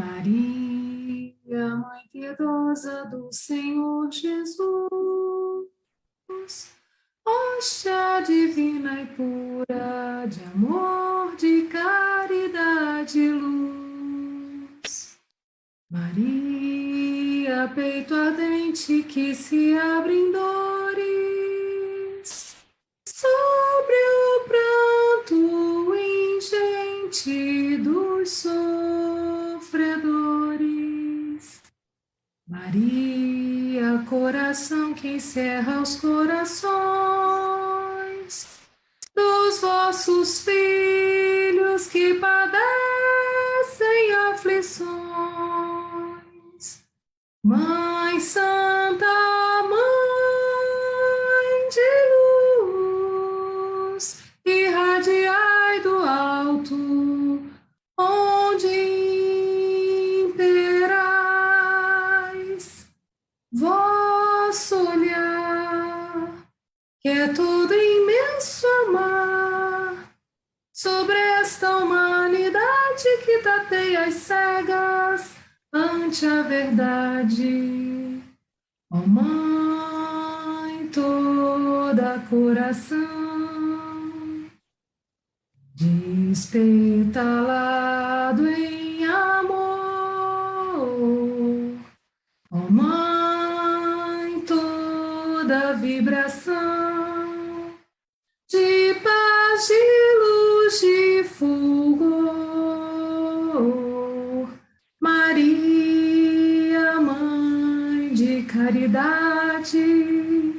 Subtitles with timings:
[0.00, 5.68] Maria, Mãe piedosa do Senhor Jesus,
[7.22, 15.18] hóstia divina e pura de amor, de caridade e luz.
[15.90, 20.96] Maria, peito ardente que se abre em dores,
[23.06, 28.46] sobre o pranto ingente dos
[29.70, 31.62] sofredores.
[32.48, 36.70] Maria, coração que encerra os corações
[39.14, 42.60] dos vossos filhos que padecem
[44.32, 44.90] aflições.
[47.44, 49.06] Mãe Santa,
[73.70, 75.36] que tateia as cegas
[75.72, 78.20] ante a verdade.
[78.92, 82.98] Ó oh, Mãe, toda coração,
[85.76, 86.74] despetalado
[88.48, 89.60] em amor.
[92.50, 96.58] Ó oh, Mãe, toda vibração
[98.48, 99.74] de paz, de
[100.18, 101.99] luz, de fulgor.
[108.70, 110.54] Caridade,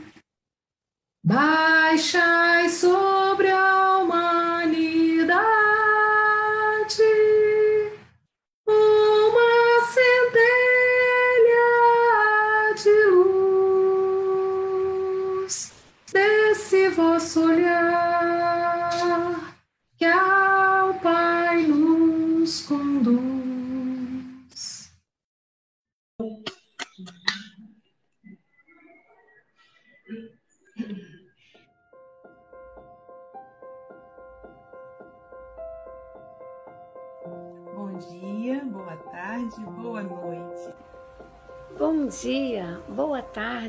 [1.23, 2.50] baixai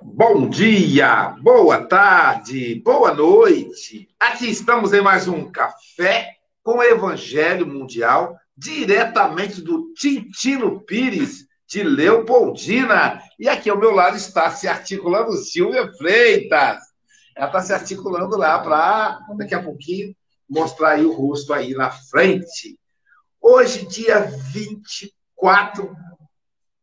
[0.00, 4.08] Bom dia, boa tarde, boa noite.
[4.20, 11.82] Aqui estamos em mais um café com o Evangelho Mundial diretamente do Tintino Pires, de
[11.82, 13.20] Leopoldina.
[13.40, 16.93] E aqui ao meu lado está se articulando Silvia Freitas.
[17.36, 20.14] Ela está se articulando lá para, daqui a pouquinho,
[20.48, 22.78] mostrar aí o rosto aí na frente.
[23.40, 25.96] Hoje, dia 24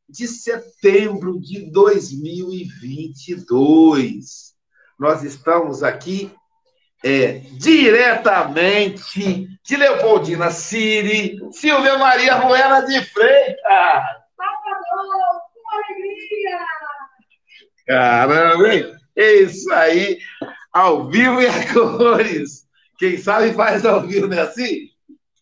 [0.09, 4.51] de setembro de 2022.
[4.99, 6.29] Nós estamos aqui
[7.03, 14.03] é, diretamente de Leopoldina Siri, Silvia Maria Ruela de Freitas.
[14.35, 16.59] Salvador, com alegria!
[17.87, 19.00] Caramba, hein?
[19.15, 20.19] É isso aí,
[20.71, 22.65] ao vivo e a cores.
[22.97, 24.89] Quem sabe faz ao vivo, não é assim?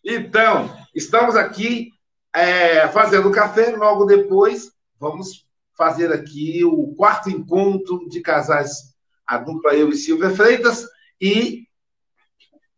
[0.04, 1.92] Então, estamos aqui
[2.34, 5.46] é, fazendo café, logo depois vamos
[5.76, 8.94] fazer aqui o quarto encontro de casais,
[9.26, 10.86] a dupla eu e Silvia Freitas,
[11.20, 11.64] e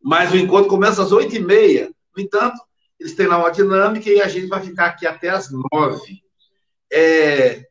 [0.00, 1.90] mais o encontro começa às oito e meia.
[2.16, 2.60] No entanto,
[2.98, 6.22] eles têm lá uma dinâmica e a gente vai ficar aqui até às nove.
[6.92, 7.66] É,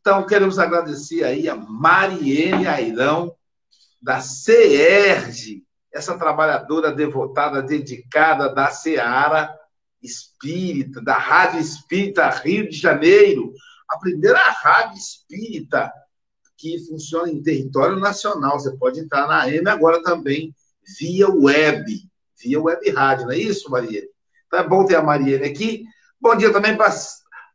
[0.00, 3.34] então, queremos agradecer aí a Mariene Airão,
[4.00, 5.62] da CERG,
[5.92, 9.54] essa trabalhadora devotada, dedicada da Seara
[10.02, 13.52] Espírita, da Rádio Espírita Rio de Janeiro,
[13.90, 15.92] a primeira rádio espírita
[16.56, 18.58] que funciona em território nacional.
[18.58, 20.54] Você pode entrar na AM agora também
[20.98, 21.84] via web,
[22.42, 24.08] via web rádio, não é isso, Mariene?
[24.46, 25.84] Então é bom ter a Mariene aqui.
[26.20, 26.94] Bom dia também para,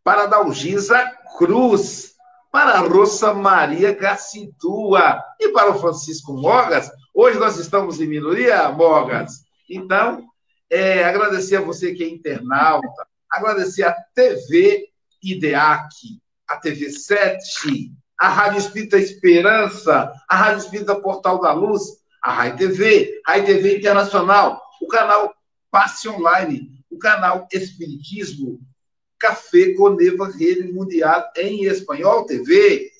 [0.03, 2.14] para a Dalgisa Cruz.
[2.55, 6.89] Para a Rosa Maria Gacitua e para o Francisco Mogas.
[7.13, 9.43] Hoje nós estamos em minoria, Mogas.
[9.69, 10.25] Então,
[10.69, 14.87] é, agradecer a você que é internauta, agradecer a TV
[15.21, 21.81] IDEAC, a TV 7, a Rádio Espírita Esperança, a Rádio Espírita Portal da Luz,
[22.23, 25.35] a Rai TV, Rai TV Internacional, o canal
[25.69, 28.61] Passe Online, o canal Espiritismo,
[29.19, 32.91] Café com Rede Mundial em Espanhol TV.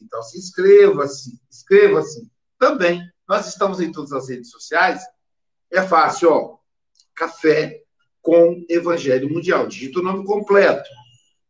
[0.00, 2.30] Então se inscreva-se, inscreva-se.
[2.58, 5.02] Também, nós estamos em todas as redes sociais.
[5.70, 6.58] É fácil, ó.
[7.14, 7.82] Café
[8.20, 9.66] com Evangelho Mundial.
[9.66, 10.88] Digita o nome completo.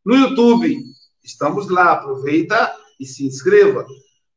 [0.05, 0.83] No YouTube,
[1.25, 1.93] estamos lá.
[1.93, 3.87] Aproveita e se inscreva.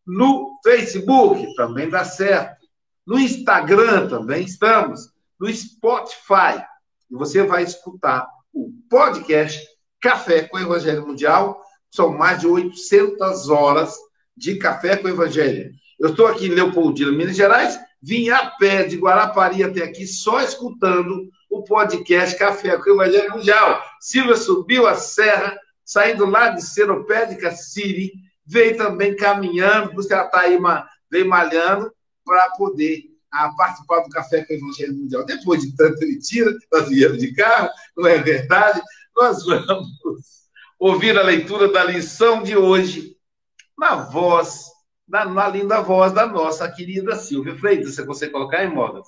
[0.06, 2.66] No Facebook, também dá certo.
[3.06, 5.10] No Instagram, também estamos.
[5.40, 6.64] No Spotify.
[7.12, 9.73] Você vai escutar o podcast
[10.04, 11.64] Café com Evangelho Mundial.
[11.90, 13.96] São mais de 800 horas
[14.36, 15.72] de Café com Evangelho.
[15.98, 17.80] Eu estou aqui em Leopoldina, Minas Gerais.
[18.02, 23.32] Vim a pé de Guarapari até aqui, só escutando o podcast Café com o Evangelho
[23.32, 23.82] Mundial.
[24.02, 28.12] Silvia subiu a serra, saindo lá de Seropédica City,
[28.46, 30.60] veio também caminhando, porque ela está aí,
[31.10, 31.94] veio malhando,
[32.26, 35.26] para poder a participar do Café com o Evangelho Mundial.
[35.26, 38.82] Depois de tanto mentira, nós viemos de carro, não é verdade?
[39.16, 39.88] Nós vamos
[40.80, 43.16] ouvir a leitura da lição de hoje
[43.78, 44.66] na voz,
[45.08, 47.96] na, na linda voz da nossa querida Silvia Freitas.
[47.96, 49.02] Você consegue colocar em moda?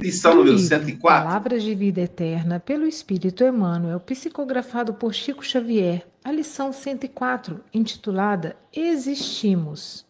[0.00, 1.00] Lição número 104.
[1.00, 6.06] Palavras de vida eterna pelo Espírito Emmanuel, psicografado por Chico Xavier.
[6.24, 10.07] A lição 104, intitulada Existimos.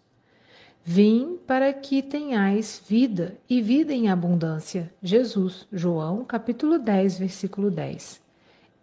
[0.91, 4.91] Vim para que tenhais vida e vida em abundância.
[5.03, 8.23] Jesus, João, capítulo 10, versículo 10.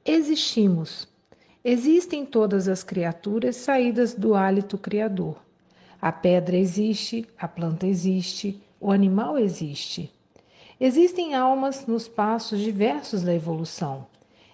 [0.05, 1.07] Existimos.
[1.63, 5.43] Existem todas as criaturas saídas do hálito criador.
[5.99, 10.13] A pedra existe, a planta existe, o animal existe.
[10.79, 14.05] Existem almas nos passos diversos da evolução.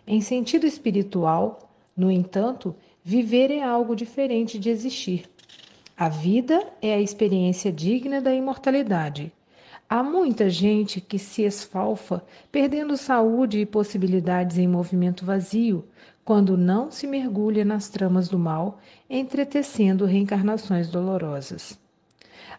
[0.08, 5.30] Em sentido espiritual, no entanto, viver é algo diferente de existir.
[6.02, 9.32] A vida é a experiência digna da imortalidade.
[9.88, 15.86] Há muita gente que se esfalfa, perdendo saúde e possibilidades em movimento vazio,
[16.26, 21.78] quando não se mergulha nas tramas do mal, entretecendo reencarnações dolorosas.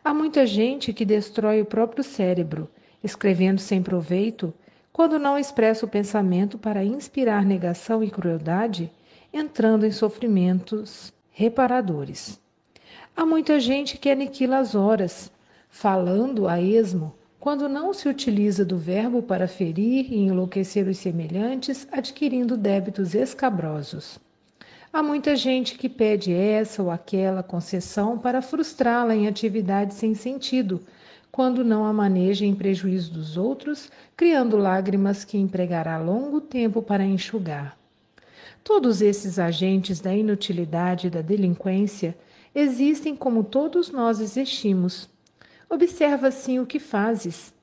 [0.04, 2.70] Há muita gente que destrói o próprio cérebro,
[3.02, 4.54] escrevendo sem proveito,
[4.92, 8.88] quando não expressa o pensamento para inspirar negação e crueldade,
[9.32, 12.40] entrando em sofrimentos reparadores.
[13.14, 15.30] Há muita gente que aniquila as horas,
[15.68, 21.86] falando a esmo, quando não se utiliza do verbo para ferir e enlouquecer os semelhantes,
[21.92, 24.18] adquirindo débitos escabrosos.
[24.90, 30.80] Há muita gente que pede essa ou aquela concessão para frustrá-la em atividades sem sentido,
[31.30, 37.04] quando não a maneja em prejuízo dos outros, criando lágrimas que empregará longo tempo para
[37.04, 37.76] enxugar.
[38.64, 42.16] Todos esses agentes da inutilidade e da delinquência
[42.54, 45.08] existem como todos nós existimos.
[45.68, 47.54] Observa assim o que fazes.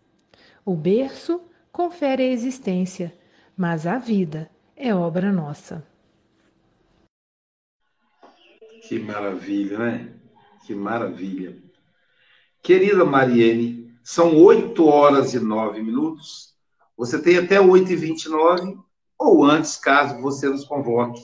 [0.65, 3.13] O berço confere a existência,
[3.55, 5.85] mas a vida é obra nossa.
[8.87, 10.13] Que maravilha, né?
[10.65, 11.57] Que maravilha.
[12.61, 16.55] Querida Mariene, são 8 horas e 9 minutos.
[16.97, 18.77] Você tem até 8 e 29
[19.17, 21.21] ou antes, caso você nos convoque.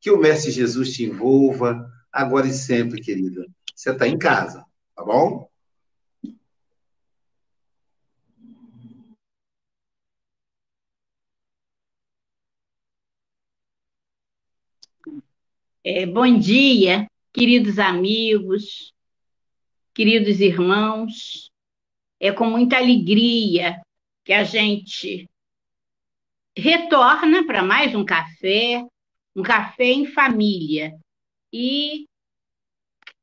[0.00, 3.46] Que o Mestre Jesus te envolva, agora e sempre, querida.
[3.74, 4.64] Você está em casa,
[4.94, 5.50] tá bom?
[15.84, 18.94] É, bom dia, queridos amigos,
[19.92, 21.50] queridos irmãos,
[22.20, 23.80] é com muita alegria
[24.24, 25.28] que a gente
[26.56, 28.84] retorna para mais um café,
[29.34, 30.96] um café em família.
[31.52, 32.08] E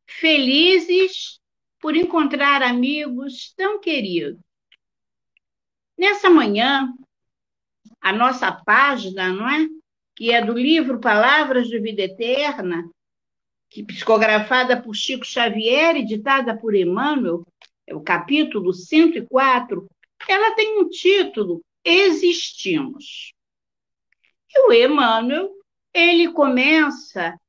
[0.08, 1.40] felizes
[1.80, 4.40] por encontrar amigos tão queridos.
[5.98, 6.94] Nessa manhã,
[8.02, 9.68] a nossa página, não é?
[10.16, 12.90] Que é do livro Palavras de Vida Eterna,
[13.70, 17.46] que psicografada por Chico Xavier e ditada por Emmanuel,
[17.86, 19.88] é o capítulo 104,
[20.28, 23.34] ela tem um título Existimos.
[24.54, 25.52] E o Emmanuel,
[25.94, 27.40] ele começa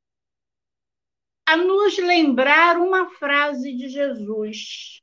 [1.50, 5.02] a nos lembrar uma frase de Jesus.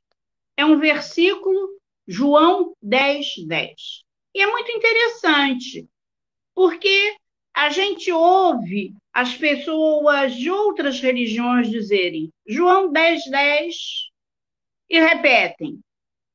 [0.56, 4.02] É um versículo, João 10, 10.
[4.34, 5.86] E é muito interessante,
[6.54, 7.14] porque
[7.52, 13.76] a gente ouve as pessoas de outras religiões dizerem João 10, 10
[14.88, 15.78] e repetem: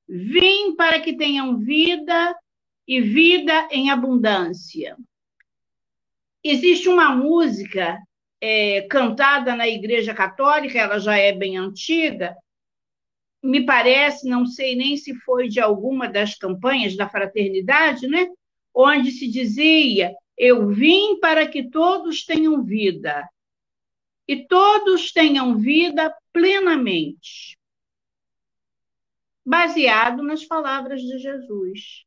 [0.08, 2.38] Vim para que tenham vida
[2.88, 4.96] e vida em abundância.
[6.44, 7.98] Existe uma música
[8.46, 12.36] é, cantada na Igreja Católica, ela já é bem antiga,
[13.42, 18.28] me parece, não sei nem se foi de alguma das campanhas da fraternidade, né?
[18.74, 23.26] onde se dizia: Eu vim para que todos tenham vida,
[24.28, 27.58] e todos tenham vida plenamente.
[29.46, 32.04] Baseado nas palavras de Jesus.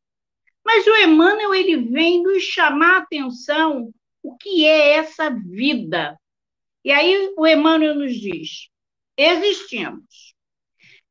[0.62, 3.90] Mas o Emmanuel ele vem nos chamar a atenção
[4.22, 6.18] o que é essa vida.
[6.86, 8.68] E aí o Emmanuel nos diz:
[9.16, 10.36] existimos.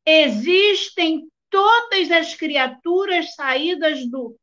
[0.06, 4.40] Existem todas as criaturas saídas do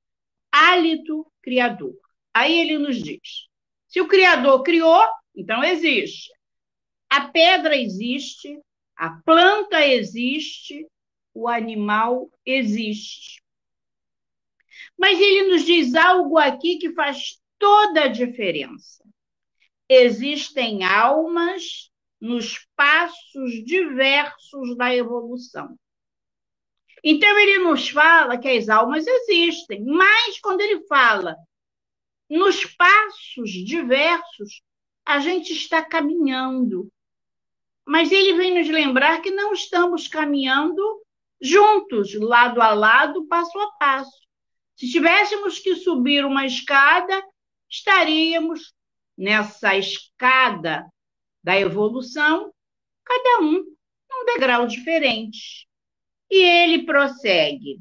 [0.52, 1.96] hálito criador.
[2.34, 3.48] Aí ele nos diz:
[3.88, 5.02] se o Criador criou,
[5.34, 6.30] então existe.
[7.08, 8.60] A pedra existe,
[8.94, 10.86] a planta existe,
[11.32, 13.42] o animal existe.
[14.98, 19.02] Mas ele nos diz algo aqui que faz toda a diferença.
[19.94, 25.78] Existem almas nos passos diversos da evolução.
[27.04, 31.36] Então, ele nos fala que as almas existem, mas quando ele fala
[32.30, 34.62] nos passos diversos,
[35.04, 36.90] a gente está caminhando.
[37.86, 41.02] Mas ele vem nos lembrar que não estamos caminhando
[41.38, 44.22] juntos, lado a lado, passo a passo.
[44.74, 47.22] Se tivéssemos que subir uma escada,
[47.68, 48.72] estaríamos
[49.16, 50.86] nessa escada
[51.42, 52.52] da evolução,
[53.04, 53.64] cada um
[54.10, 55.66] num degrau diferente.
[56.30, 57.78] E ele prossegue.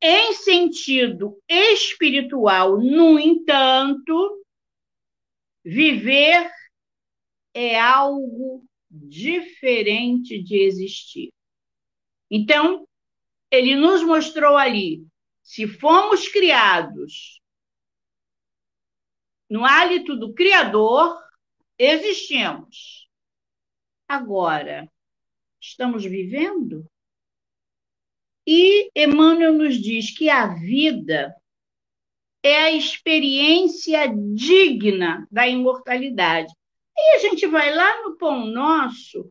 [0.00, 4.44] Em sentido espiritual, no entanto,
[5.64, 6.50] viver
[7.52, 11.30] é algo diferente de existir.
[12.30, 12.86] Então,
[13.50, 15.04] ele nos mostrou ali,
[15.42, 17.37] se fomos criados
[19.48, 21.16] no hálito do Criador,
[21.78, 23.08] existimos.
[24.06, 24.90] Agora,
[25.60, 26.86] estamos vivendo?
[28.46, 31.34] E Emmanuel nos diz que a vida
[32.42, 36.52] é a experiência digna da imortalidade.
[36.96, 39.30] E a gente vai lá no Pão Nosso,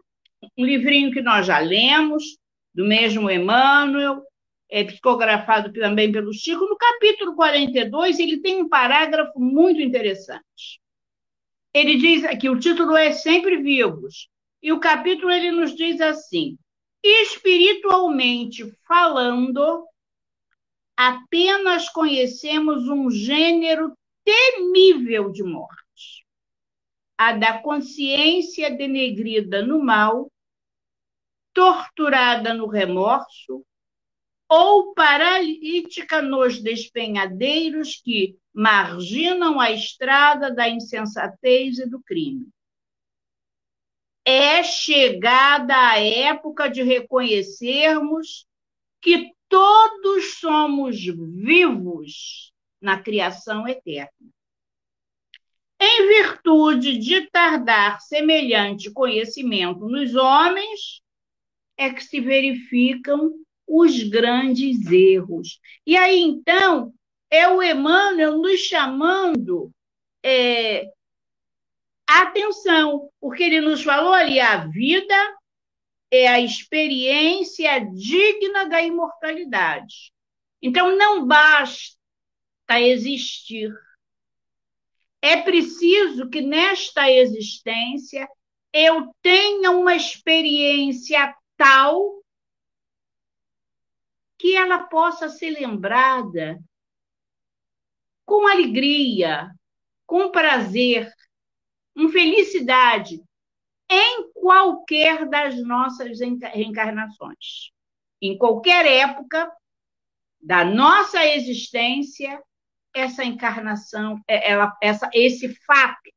[0.57, 2.37] um livrinho que nós já lemos,
[2.73, 4.23] do mesmo Emmanuel,
[4.69, 10.81] é psicografado também pelo Chico, no capítulo 42, ele tem um parágrafo muito interessante.
[11.73, 14.29] Ele diz que o título é Sempre Vivos,
[14.61, 16.57] e o capítulo ele nos diz assim:
[17.03, 19.87] espiritualmente falando,
[20.95, 23.93] apenas conhecemos um gênero
[24.25, 26.25] temível de morte,
[27.17, 30.29] a da consciência denegrida no mal,
[31.53, 33.63] torturada no remorso,
[34.49, 42.47] ou paralítica nos despenhadeiros que marginam a estrada da insensatez e do crime
[44.29, 48.45] é chegada a época de reconhecermos
[49.01, 52.51] que todos somos vivos
[52.81, 54.11] na criação eterna.
[55.79, 61.01] Em virtude de tardar semelhante conhecimento nos homens,
[61.77, 63.31] é que se verificam
[63.67, 65.59] os grandes erros.
[65.85, 66.93] E aí, então,
[67.29, 69.71] é o Emmanuel nos chamando
[70.23, 70.89] é,
[72.07, 75.37] Atenção, porque ele nos falou ali: a vida
[76.09, 80.13] é a experiência digna da imortalidade.
[80.61, 81.97] Então, não basta
[82.79, 83.69] existir.
[85.21, 88.27] É preciso que nesta existência
[88.71, 92.23] eu tenha uma experiência tal
[94.37, 96.59] que ela possa ser lembrada
[98.25, 99.51] com alegria,
[100.05, 101.11] com prazer,
[101.95, 103.21] com felicidade
[103.89, 107.71] em qualquer das nossas reencarnações.
[108.21, 109.51] Em qualquer época
[110.41, 112.41] da nossa existência,
[112.93, 116.09] essa encarnação, é, ela, essa, esse fato,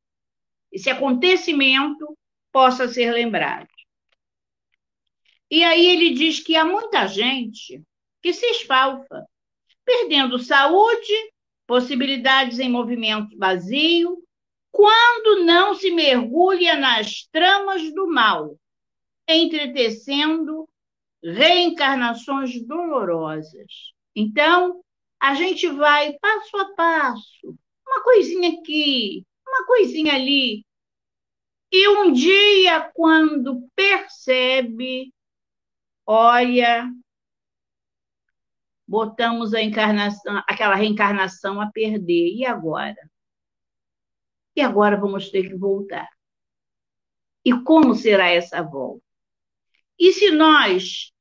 [0.72, 2.16] esse acontecimento
[2.52, 3.68] possa ser lembrado.
[5.50, 7.82] E aí ele diz que há muita gente
[8.22, 9.26] que se esfalfa,
[9.84, 11.12] perdendo saúde,
[11.66, 14.22] possibilidades em movimento vazio,
[14.72, 18.56] quando não se mergulha nas tramas do mal,
[19.28, 20.68] entretecendo
[21.22, 23.92] reencarnações dolorosas.
[24.14, 24.82] Então,
[25.20, 30.64] a gente vai passo a passo, uma coisinha aqui, uma coisinha ali.
[31.72, 35.12] E um dia, quando percebe,
[36.06, 36.90] olha,
[38.90, 42.34] botamos a encarnação, aquela reencarnação a perder.
[42.34, 42.98] E agora?
[44.56, 46.08] E agora vamos ter que voltar.
[47.44, 49.00] E como será essa volta?
[49.96, 51.12] E se nós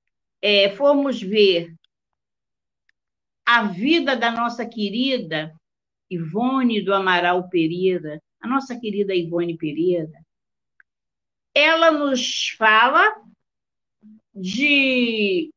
[0.42, 1.72] é, formos ver
[3.46, 5.54] a vida da nossa querida
[6.10, 10.20] Ivone do Amaral Pereira, a nossa querida Ivone Pereira,
[11.54, 13.06] ela nos fala
[14.34, 15.52] de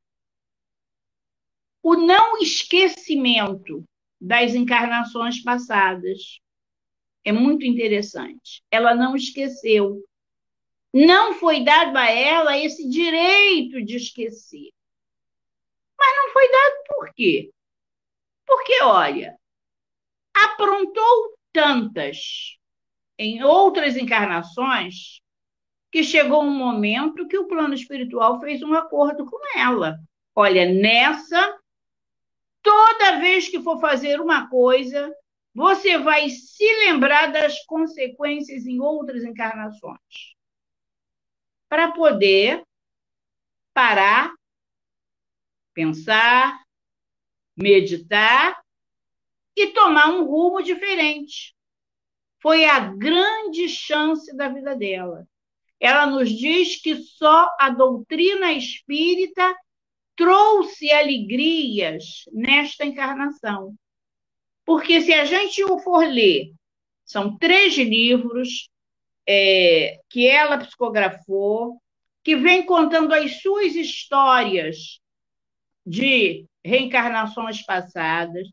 [1.82, 3.84] o não esquecimento
[4.20, 6.40] das encarnações passadas.
[7.24, 8.62] É muito interessante.
[8.70, 10.04] Ela não esqueceu.
[10.92, 14.70] Não foi dado a ela esse direito de esquecer.
[15.98, 17.50] Mas não foi dado por quê?
[18.46, 19.36] Porque, olha,
[20.34, 22.56] aprontou tantas
[23.18, 25.20] em outras encarnações
[25.90, 29.98] que chegou um momento que o plano espiritual fez um acordo com ela.
[30.34, 31.58] Olha, nessa,
[32.62, 35.14] toda vez que for fazer uma coisa,
[35.54, 40.34] você vai se lembrar das consequências em outras encarnações.
[41.68, 42.64] Para poder
[43.74, 44.32] parar,
[45.74, 46.58] pensar,
[47.56, 48.62] meditar
[49.56, 51.54] e tomar um rumo diferente.
[52.40, 55.26] Foi a grande chance da vida dela.
[55.78, 59.54] Ela nos diz que só a doutrina espírita
[60.16, 63.74] trouxe alegrias nesta encarnação.
[64.64, 66.52] Porque se a gente o for ler,
[67.04, 68.68] são três livros
[69.26, 71.80] é, que ela psicografou,
[72.22, 75.00] que vem contando as suas histórias
[75.84, 78.48] de reencarnações passadas,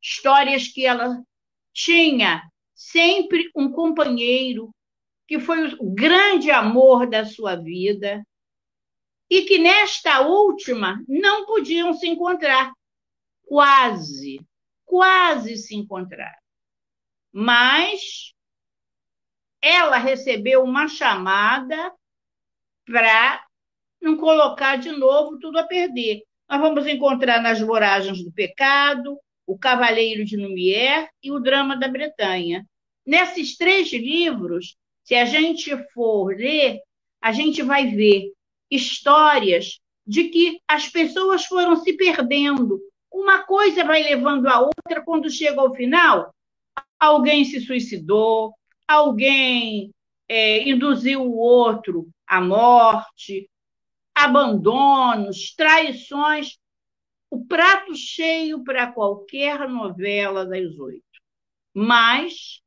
[0.00, 1.22] histórias que ela
[1.72, 2.42] tinha
[2.74, 4.70] sempre um companheiro
[5.28, 8.22] que foi o grande amor da sua vida
[9.32, 12.70] e que nesta última não podiam se encontrar.
[13.46, 14.46] Quase,
[14.84, 16.36] quase se encontrar.
[17.32, 18.34] Mas
[19.62, 21.90] ela recebeu uma chamada
[22.84, 23.42] para
[24.02, 26.20] não colocar de novo tudo a perder.
[26.46, 31.88] Nós vamos encontrar nas Voragens do Pecado, O Cavaleiro de Lumière e O Drama da
[31.88, 32.66] Bretanha.
[33.06, 36.82] Nesses três livros, se a gente for ler,
[37.18, 38.30] a gente vai ver
[38.74, 42.80] histórias de que as pessoas foram se perdendo.
[43.12, 46.34] Uma coisa vai levando a outra, quando chega ao final,
[46.98, 48.54] alguém se suicidou,
[48.88, 49.92] alguém
[50.28, 53.48] é, induziu o outro à morte,
[54.14, 56.58] abandonos, traições,
[57.30, 61.02] o prato cheio para qualquer novela das oito,
[61.74, 62.60] mas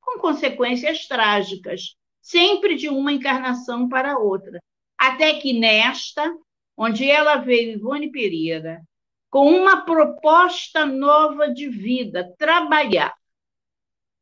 [0.00, 4.60] com consequências trágicas, sempre de uma encarnação para outra,
[5.00, 6.30] até que nesta,
[6.76, 8.82] onde ela veio Ivone Pereira,
[9.30, 13.16] com uma proposta nova de vida, trabalhar,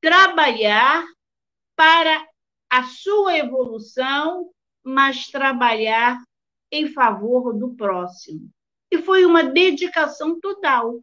[0.00, 1.04] trabalhar
[1.74, 2.24] para
[2.70, 4.52] a sua evolução,
[4.84, 6.16] mas trabalhar
[6.70, 8.48] em favor do próximo.
[8.88, 11.00] E foi uma dedicação total.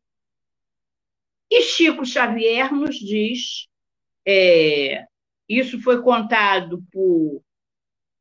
[1.52, 3.68] E Chico Xavier nos diz,
[4.26, 5.06] é,
[5.50, 7.44] isso foi contado por,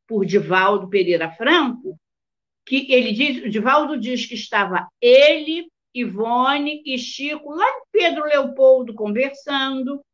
[0.06, 1.98] por Divaldo Pereira Franco,
[2.64, 8.94] que ele diz, Divaldo diz que estava ele, Ivone e Chico lá em Pedro Leopoldo
[8.94, 10.04] conversando,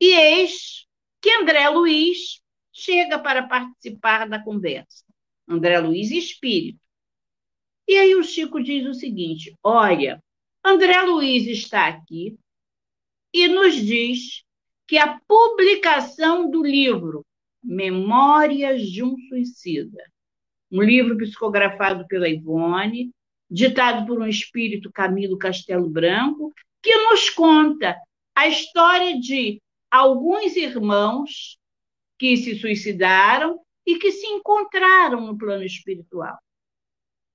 [0.00, 0.86] e eis
[1.20, 2.40] que André Luiz
[2.72, 5.04] chega para participar da conversa.
[5.48, 6.80] André Luiz Espírito.
[7.86, 10.22] E aí o Chico diz o seguinte: olha,
[10.64, 12.36] André Luiz está aqui
[13.32, 14.42] e nos diz
[14.86, 17.24] que a publicação do livro
[17.64, 20.04] Memórias de um Suicida,
[20.70, 23.10] um livro psicografado pela Ivone,
[23.50, 27.96] ditado por um espírito Camilo Castelo Branco, que nos conta
[28.34, 31.58] a história de alguns irmãos
[32.18, 36.36] que se suicidaram e que se encontraram no plano espiritual.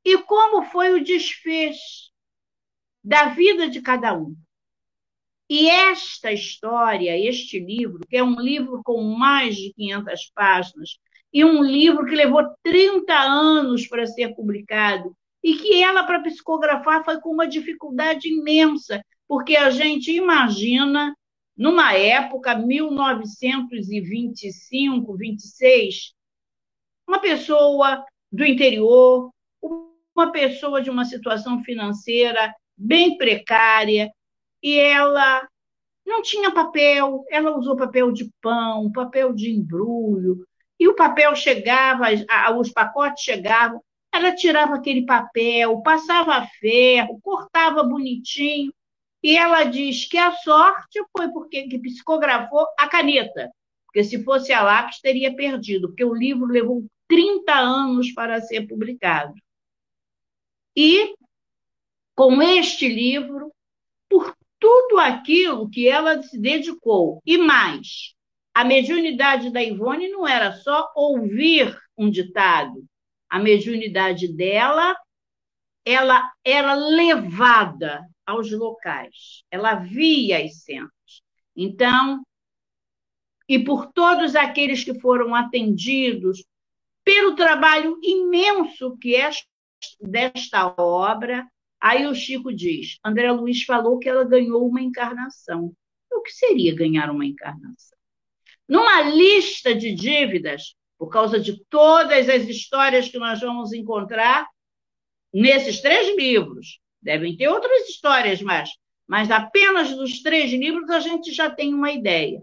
[0.03, 2.11] E como foi o desfecho
[3.03, 4.35] da vida de cada um.
[5.49, 10.99] E esta história, este livro, que é um livro com mais de 500 páginas,
[11.33, 17.03] e um livro que levou 30 anos para ser publicado, e que ela, para psicografar,
[17.03, 21.15] foi com uma dificuldade imensa, porque a gente imagina,
[21.57, 26.13] numa época, 1925, 26,
[27.07, 29.31] uma pessoa do interior,
[30.15, 34.11] uma pessoa de uma situação financeira bem precária,
[34.61, 35.47] e ela
[36.05, 40.45] não tinha papel, ela usou papel de pão, papel de embrulho,
[40.79, 42.05] e o papel chegava,
[42.57, 48.73] os pacotes chegavam, ela tirava aquele papel, passava ferro, cortava bonitinho,
[49.21, 53.51] e ela diz que a sorte foi porque que psicografou a caneta,
[53.85, 58.67] porque se fosse a lápis teria perdido, porque o livro levou 30 anos para ser
[58.67, 59.33] publicado.
[60.75, 61.13] E
[62.15, 63.51] com este livro,
[64.09, 68.13] por tudo aquilo que ela se dedicou, e mais,
[68.53, 72.85] a mediunidade da Ivone não era só ouvir um ditado,
[73.29, 74.95] a mediunidade dela,
[75.85, 80.91] ela era levada aos locais, ela via as cenas.
[81.55, 82.21] Então,
[83.47, 86.43] e por todos aqueles que foram atendidos,
[87.03, 89.31] pelo trabalho imenso que é
[89.99, 91.47] desta obra,
[91.81, 95.73] aí o Chico diz: André Luiz falou que ela ganhou uma encarnação.
[96.11, 97.97] O que seria ganhar uma encarnação?
[98.67, 104.47] Numa lista de dívidas, por causa de todas as histórias que nós vamos encontrar
[105.33, 108.69] nesses três livros, devem ter outras histórias, mas,
[109.07, 112.41] mas apenas dos três livros a gente já tem uma ideia.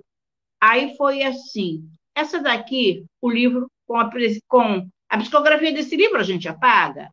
[0.60, 4.10] Aí foi assim: essa daqui, o livro com a,
[4.48, 7.10] com a psicografia desse livro, a gente apaga.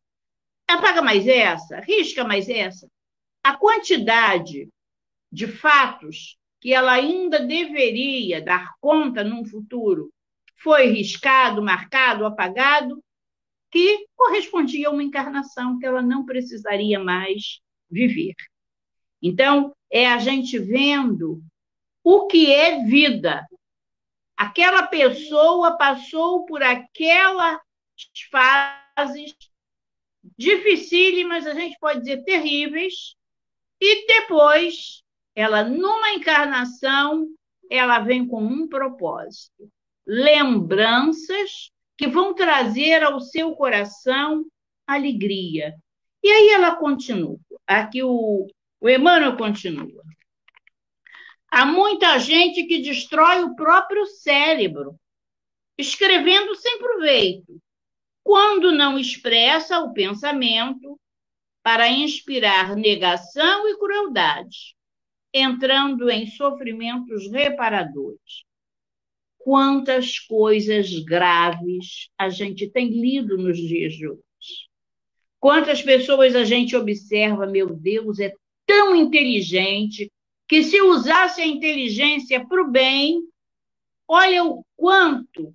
[0.68, 2.90] Apaga mais essa, risca mais essa.
[3.44, 4.70] A quantidade
[5.32, 10.12] de fatos que ela ainda deveria dar conta num futuro
[10.58, 13.04] foi riscado, marcado, apagado,
[13.70, 18.36] que correspondia a uma encarnação que ela não precisaria mais viver.
[19.22, 21.44] Então, é a gente vendo
[22.04, 23.46] o que é vida,
[24.36, 27.60] Aquela pessoa passou por aquelas
[28.32, 29.34] fases
[30.38, 33.16] dificílimas, a gente pode dizer terríveis,
[33.80, 35.04] e depois
[35.36, 37.28] ela, numa encarnação,
[37.70, 39.70] ela vem com um propósito:
[40.06, 44.46] lembranças que vão trazer ao seu coração
[44.88, 45.74] alegria.
[46.22, 47.38] E aí ela continua.
[47.68, 48.48] Aqui o,
[48.80, 50.04] o Emmanuel continua.
[51.50, 54.96] Há muita gente que destrói o próprio cérebro,
[55.78, 57.62] escrevendo sem proveito,
[58.24, 61.00] quando não expressa o pensamento
[61.62, 64.76] para inspirar negação e crueldade,
[65.34, 68.44] entrando em sofrimentos reparadores.
[69.38, 74.22] Quantas coisas graves a gente tem lido nos dias de hoje.
[75.40, 78.34] Quantas pessoas a gente observa, meu Deus, é
[78.66, 80.10] tão inteligente,
[80.48, 83.22] que se usasse a inteligência para o bem,
[84.08, 85.54] olha o quanto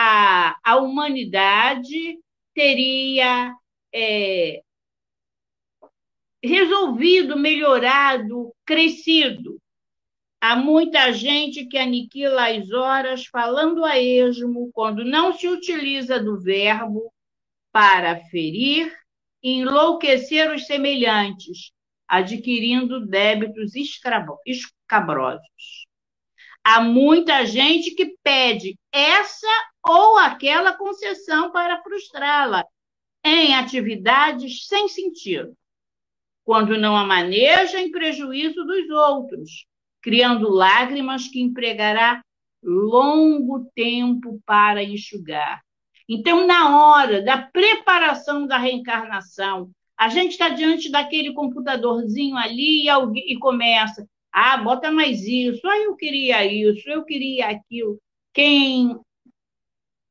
[0.00, 2.20] a, a humanidade
[2.54, 3.52] teria
[3.92, 4.62] é,
[6.40, 9.60] resolvido, melhorado, crescido.
[10.40, 16.40] Há muita gente que aniquila as horas falando a esmo quando não se utiliza do
[16.40, 17.12] verbo
[17.72, 18.96] para ferir
[19.42, 21.72] e enlouquecer os semelhantes,
[22.06, 23.72] adquirindo débitos
[24.46, 25.77] escabrosos.
[26.70, 29.46] Há muita gente que pede essa
[29.82, 32.62] ou aquela concessão para frustrá-la
[33.24, 35.56] em atividades sem sentido,
[36.44, 39.64] quando não a maneja em prejuízo dos outros,
[40.02, 42.22] criando lágrimas que empregará
[42.62, 45.62] longo tempo para enxugar.
[46.06, 52.90] Então, na hora da preparação da reencarnação, a gente está diante daquele computadorzinho ali e,
[52.90, 58.00] alguém, e começa, ah, bota mais isso, ah, eu queria isso, eu queria aquilo.
[58.32, 58.98] Quem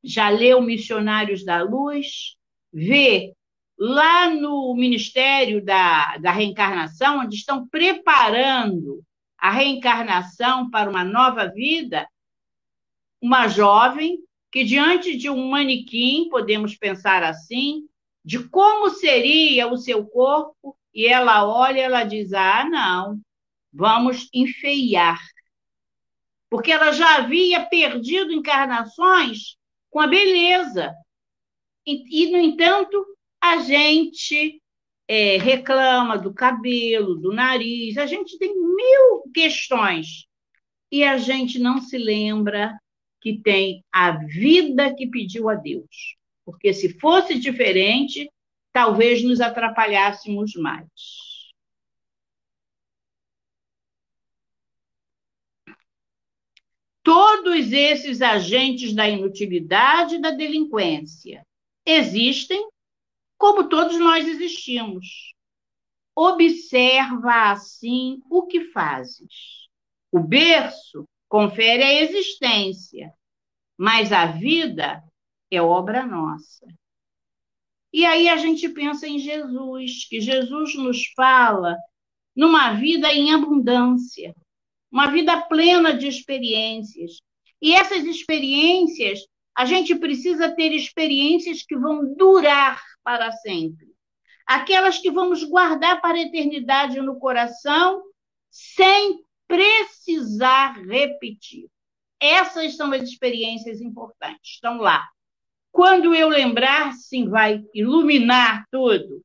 [0.04, 2.36] já leu Missionários da Luz,
[2.72, 3.34] vê
[3.78, 9.04] lá no Ministério da, da Reencarnação, onde estão preparando
[9.38, 12.08] a reencarnação para uma nova vida,
[13.22, 14.18] uma jovem
[14.52, 17.88] que, diante de um manequim, podemos pensar assim,
[18.26, 23.22] de como seria o seu corpo, e ela olha ela diz: Ah, não,
[23.78, 25.20] vamos enfeiar.
[26.50, 29.58] Porque ela já havia perdido encarnações
[29.90, 30.94] com a beleza.
[31.86, 33.06] E, e no entanto,
[33.42, 34.62] a gente
[35.08, 40.26] é, reclama do cabelo, do nariz, a gente tem mil questões.
[40.92, 42.78] E a gente não se lembra
[43.22, 48.32] que tem a vida que pediu a Deus porque se fosse diferente,
[48.72, 50.88] talvez nos atrapalhássemos mais.
[57.08, 61.42] Todos esses agentes da inutilidade e da delinquência
[61.86, 62.68] existem
[63.38, 65.34] como todos nós existimos.
[66.14, 69.70] Observa assim o que fazes.
[70.12, 73.14] O berço confere a existência,
[73.78, 75.02] mas a vida
[75.50, 76.68] é obra nossa.
[77.94, 81.78] E aí a gente pensa em Jesus, que Jesus nos fala
[82.36, 84.36] numa vida em abundância,
[84.92, 87.20] uma vida plena de experiências.
[87.62, 89.20] E essas experiências,
[89.56, 93.88] a gente precisa ter experiências que vão durar para sempre.
[94.46, 98.04] Aquelas que vamos guardar para a eternidade no coração,
[98.50, 101.68] sem precisar repetir.
[102.20, 104.54] Essas são as experiências importantes.
[104.54, 105.08] Estão lá.
[105.72, 109.24] Quando eu lembrar, sim, vai iluminar tudo.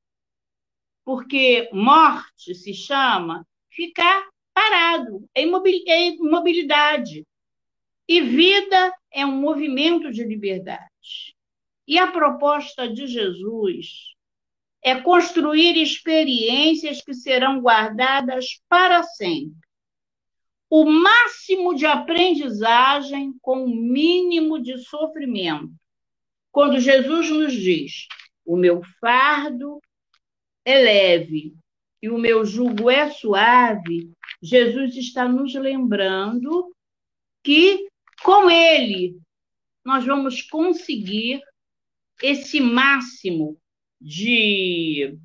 [1.05, 7.27] Porque morte se chama ficar parado, é, é imobilidade.
[8.09, 11.35] E vida é um movimento de liberdade.
[11.87, 14.13] E a proposta de Jesus
[14.83, 19.61] é construir experiências que serão guardadas para sempre.
[20.69, 25.73] O máximo de aprendizagem com o mínimo de sofrimento
[26.51, 28.07] quando Jesus nos diz:
[28.45, 29.81] o meu fardo
[30.65, 31.55] é leve
[32.01, 34.11] e o meu jugo é suave,
[34.43, 36.75] Jesus está nos lembrando
[37.45, 37.89] que
[38.23, 39.17] com ele
[39.85, 41.41] nós vamos conseguir
[42.23, 43.57] esse máximo
[44.01, 45.17] de,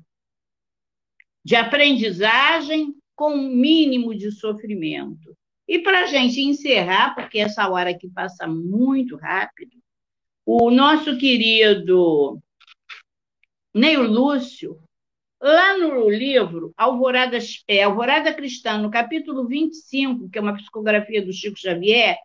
[1.44, 5.36] de aprendizagem com um mínimo de sofrimento.
[5.66, 9.76] E para a gente encerrar, porque essa hora aqui passa muito rápido,
[10.46, 12.40] o nosso querido
[13.74, 14.80] Neil Lúcio,
[15.40, 21.32] lá no livro Alvorada, é, Alvorada Cristã, no capítulo 25, que é uma psicografia do
[21.32, 22.16] Chico Xavier,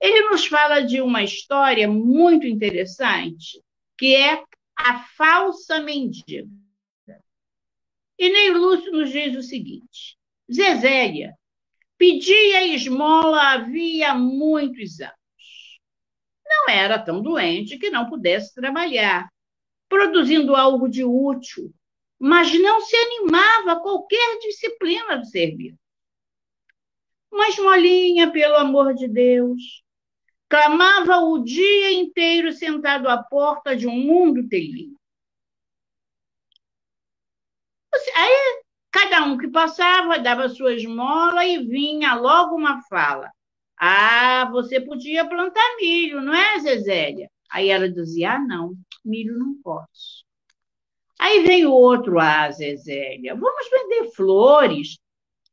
[0.00, 3.60] ele nos fala de uma história muito interessante,
[3.96, 4.42] que é
[4.76, 6.46] a falsa mendiga.
[8.18, 10.16] E Neil Lúcio nos diz o seguinte:
[10.52, 11.34] Zezélia
[11.96, 15.18] pedia esmola havia muitos anos
[16.48, 19.28] não era tão doente que não pudesse trabalhar,
[19.88, 21.72] produzindo algo de útil,
[22.18, 25.76] mas não se animava a qualquer disciplina de servir.
[27.30, 29.82] Mas Molinha, pelo amor de Deus,
[30.48, 34.98] clamava o dia inteiro sentado à porta de um mundo terrível.
[38.14, 43.30] Aí, cada um que passava dava sua esmola e vinha logo uma fala.
[43.78, 47.30] Ah, você podia plantar milho, não é, Zezélia?
[47.50, 50.17] Aí ela dizia: Ah, não, milho não posso.
[51.18, 54.98] Aí vem o outro, ah, Zezélia, vamos vender flores.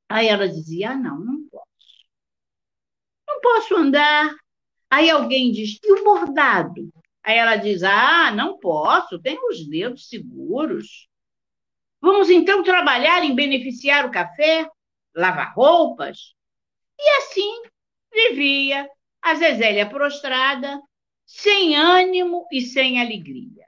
[0.10, 1.66] Aí ela dizia: Ah, não, não posso.
[3.28, 4.36] Não posso andar.
[4.90, 6.90] Aí alguém diz: E o bordado?
[7.24, 11.08] Aí ela diz: Ah, não posso, tenho os dedos seguros.
[12.00, 14.70] Vamos então trabalhar em beneficiar o café,
[15.16, 16.36] lavar roupas.
[17.00, 17.64] E assim
[18.14, 18.88] vivia
[19.22, 20.80] a Zezélia prostrada,
[21.26, 23.66] sem ânimo e sem alegria.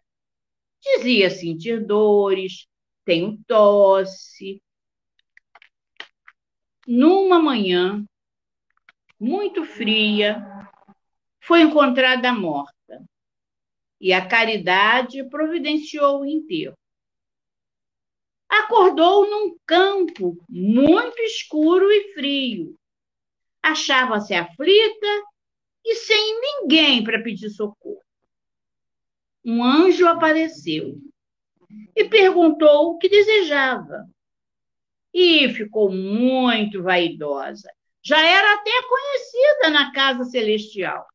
[0.95, 2.65] Dizia sentir dores,
[3.03, 4.61] tenho tosse.
[6.87, 8.05] Numa manhã
[9.19, 10.41] muito fria,
[11.41, 13.05] foi encontrada morta
[13.99, 16.77] e a caridade providenciou o enterro.
[18.47, 22.79] Acordou num campo muito escuro e frio,
[23.61, 25.23] achava-se aflita
[25.83, 28.06] e sem ninguém para pedir socorro.
[29.49, 31.01] Um anjo apareceu
[31.95, 34.05] e perguntou o que desejava.
[35.13, 37.71] E ficou muito vaidosa.
[38.03, 41.07] Já era até conhecida na casa celestial.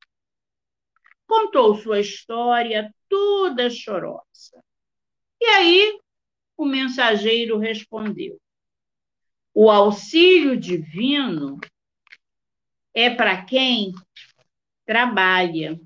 [1.26, 4.64] Contou sua história toda chorosa.
[5.38, 6.00] E aí
[6.56, 8.40] o mensageiro respondeu:
[9.52, 11.60] O auxílio divino
[12.94, 13.92] é para quem
[14.86, 15.78] trabalha.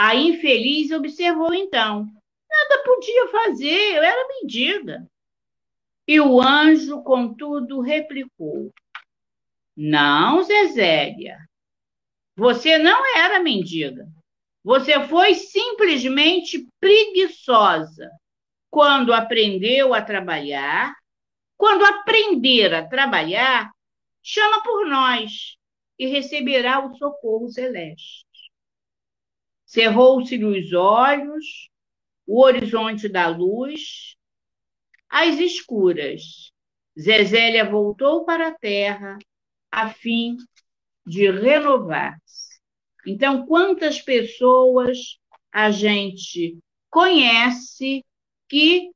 [0.00, 2.06] A infeliz observou então.
[2.48, 5.06] Nada podia fazer, eu era mendiga.
[6.08, 8.72] E o anjo, contudo, replicou:
[9.76, 11.38] Não, Zezélia,
[12.34, 14.08] você não era mendiga.
[14.64, 18.10] Você foi simplesmente preguiçosa
[18.70, 20.94] quando aprendeu a trabalhar
[21.60, 23.70] quando aprender a trabalhar,
[24.22, 25.58] chama por nós
[25.98, 28.24] e receberá o socorro celeste.
[29.70, 31.70] Cerrou-se-lhe os olhos,
[32.26, 34.16] o horizonte da luz,
[35.08, 36.50] às escuras.
[36.98, 39.16] Zezélia voltou para a terra
[39.70, 40.36] a fim
[41.06, 42.58] de renovar-se.
[43.06, 45.20] Então, quantas pessoas
[45.52, 46.58] a gente
[46.90, 48.04] conhece
[48.48, 48.90] que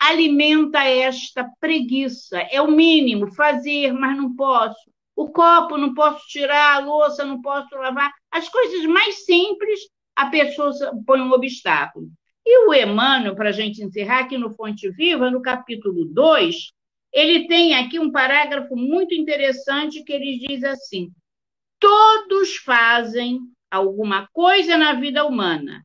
[0.00, 2.40] alimenta esta preguiça.
[2.50, 4.90] É o mínimo, fazer, mas não posso.
[5.16, 8.12] O copo não posso tirar, a louça não posso lavar.
[8.30, 9.80] As coisas mais simples,
[10.14, 10.72] a pessoa
[11.06, 12.06] põe um obstáculo.
[12.44, 16.70] E o Emmanuel, para a gente encerrar aqui no Fonte Viva, no capítulo 2,
[17.12, 21.10] ele tem aqui um parágrafo muito interessante que ele diz assim:
[21.80, 25.82] todos fazem alguma coisa na vida humana,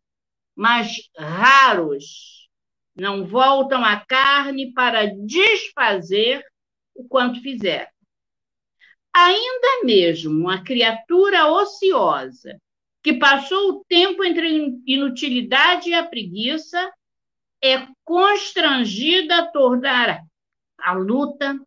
[0.56, 2.50] mas raros
[2.96, 6.44] não voltam à carne para desfazer
[6.94, 7.91] o quanto fizeram.
[9.14, 12.58] Ainda mesmo uma criatura ociosa
[13.04, 16.92] que passou o tempo entre a inutilidade e a preguiça
[17.64, 20.24] é constrangida a tornar
[20.78, 21.60] a luta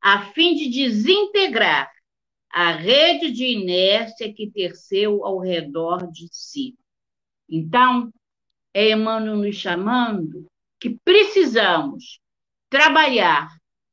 [0.00, 1.90] a fim de desintegrar
[2.50, 6.74] a rede de inércia que teceu ao redor de si.
[7.48, 8.12] Então,
[8.74, 10.46] é Emmanuel nos chamando
[10.78, 12.20] que precisamos
[12.68, 13.48] trabalhar,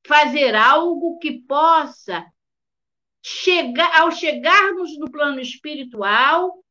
[0.05, 2.25] fazer algo que possa
[3.23, 6.63] chegar, ao chegarmos no plano espiritual,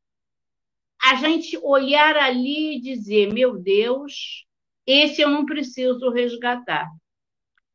[1.01, 4.45] a gente olhar ali e dizer: meu Deus,
[4.85, 6.87] esse eu não preciso resgatar.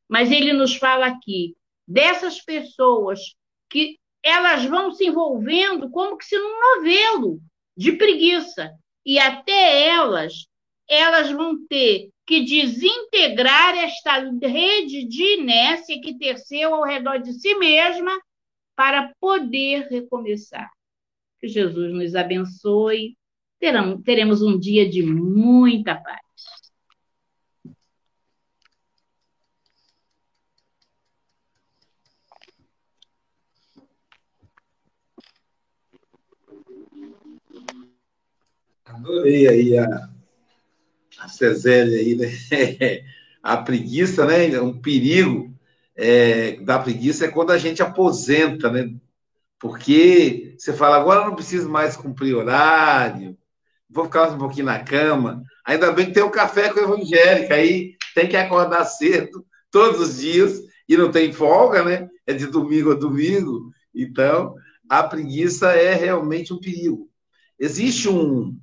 [0.09, 1.57] Mas ele nos fala aqui
[1.87, 3.35] dessas pessoas
[3.71, 7.41] que elas vão se envolvendo como que se num novelo
[7.77, 8.71] de preguiça.
[9.05, 10.47] E até elas,
[10.89, 17.55] elas vão ter que desintegrar esta rede de inércia que teceu ao redor de si
[17.57, 18.13] mesma
[18.77, 20.71] para poder recomeçar.
[21.41, 23.17] Que Jesus nos abençoe.
[24.05, 26.21] teremos um dia de muita paz.
[38.85, 40.11] Adorei aí a,
[41.19, 42.29] a Cezélia aí, né?
[43.43, 44.61] A preguiça, né?
[44.61, 45.52] Um perigo
[45.97, 48.95] é, da preguiça é quando a gente aposenta, né?
[49.59, 53.37] Porque você fala, agora não preciso mais cumprir horário,
[53.89, 55.43] vou ficar um pouquinho na cama.
[55.65, 60.01] Ainda bem que tem o um café com evangélica, aí tem que acordar cedo, todos
[60.01, 62.09] os dias, e não tem folga, né?
[62.27, 63.71] É de domingo a domingo.
[63.95, 64.55] Então,
[64.89, 67.09] a preguiça é realmente um perigo.
[67.59, 68.59] Existe um,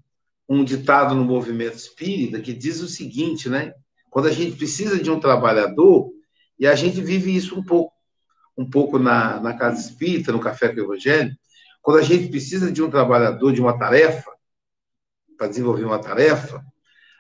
[0.48, 3.74] um ditado no movimento espírita que diz o seguinte, né?
[4.10, 6.12] Quando a gente precisa de um trabalhador,
[6.60, 7.94] e a gente vive isso um pouco,
[8.58, 11.36] um pouco na, na casa espírita, no Café com o Evangelho,
[11.82, 14.32] quando a gente precisa de um trabalhador, de uma tarefa,
[15.38, 16.62] para desenvolver uma tarefa,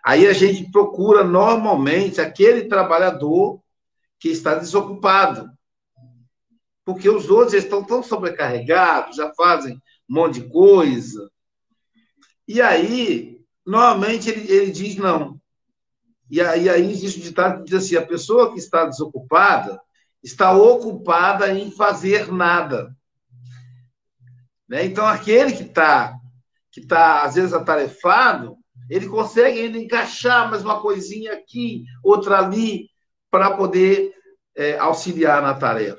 [0.03, 3.61] aí a gente procura normalmente aquele trabalhador
[4.19, 5.49] que está desocupado.
[6.83, 9.75] Porque os outros estão tão sobrecarregados, já fazem
[10.09, 11.31] um monte de coisa,
[12.49, 15.38] e aí, normalmente, ele, ele diz não.
[16.29, 19.81] E aí, aí existe o ditado que diz assim: a pessoa que está desocupada
[20.23, 22.95] está ocupada em fazer nada.
[24.67, 24.85] Né?
[24.85, 26.13] Então, aquele que está,
[26.71, 28.57] que tá, às vezes, atarefado,
[28.89, 32.89] ele consegue ainda encaixar mais uma coisinha aqui, outra ali,
[33.31, 34.13] para poder
[34.55, 35.97] é, auxiliar na tarefa.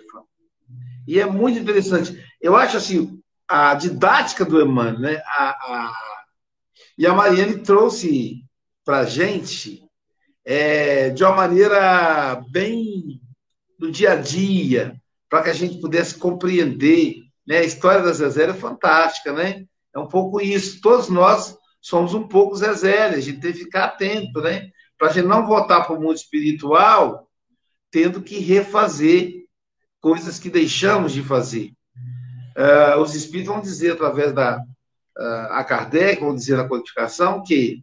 [1.07, 2.23] E é muito interessante.
[2.41, 5.23] Eu acho assim, a didática do Emmanuel, né?
[5.27, 6.11] a, a
[7.01, 8.45] e a Mariane trouxe
[8.85, 9.83] para a gente
[10.45, 13.21] é, de uma maneira bem
[13.79, 17.17] do dia a dia, para que a gente pudesse compreender.
[17.47, 17.59] Né?
[17.59, 19.65] A história da Zezé é fantástica, né?
[19.95, 20.81] É um pouco isso.
[20.81, 24.71] Todos nós somos um pouco Zezé, a gente tem que ficar atento, né?
[24.99, 27.27] Para a gente não voltar para o mundo espiritual
[27.91, 29.45] tendo que refazer
[30.01, 31.73] coisas que deixamos de fazer.
[32.57, 34.63] Uh, os espíritos vão dizer através da,
[35.51, 37.83] a Kardec, vamos dizer na codificação, que,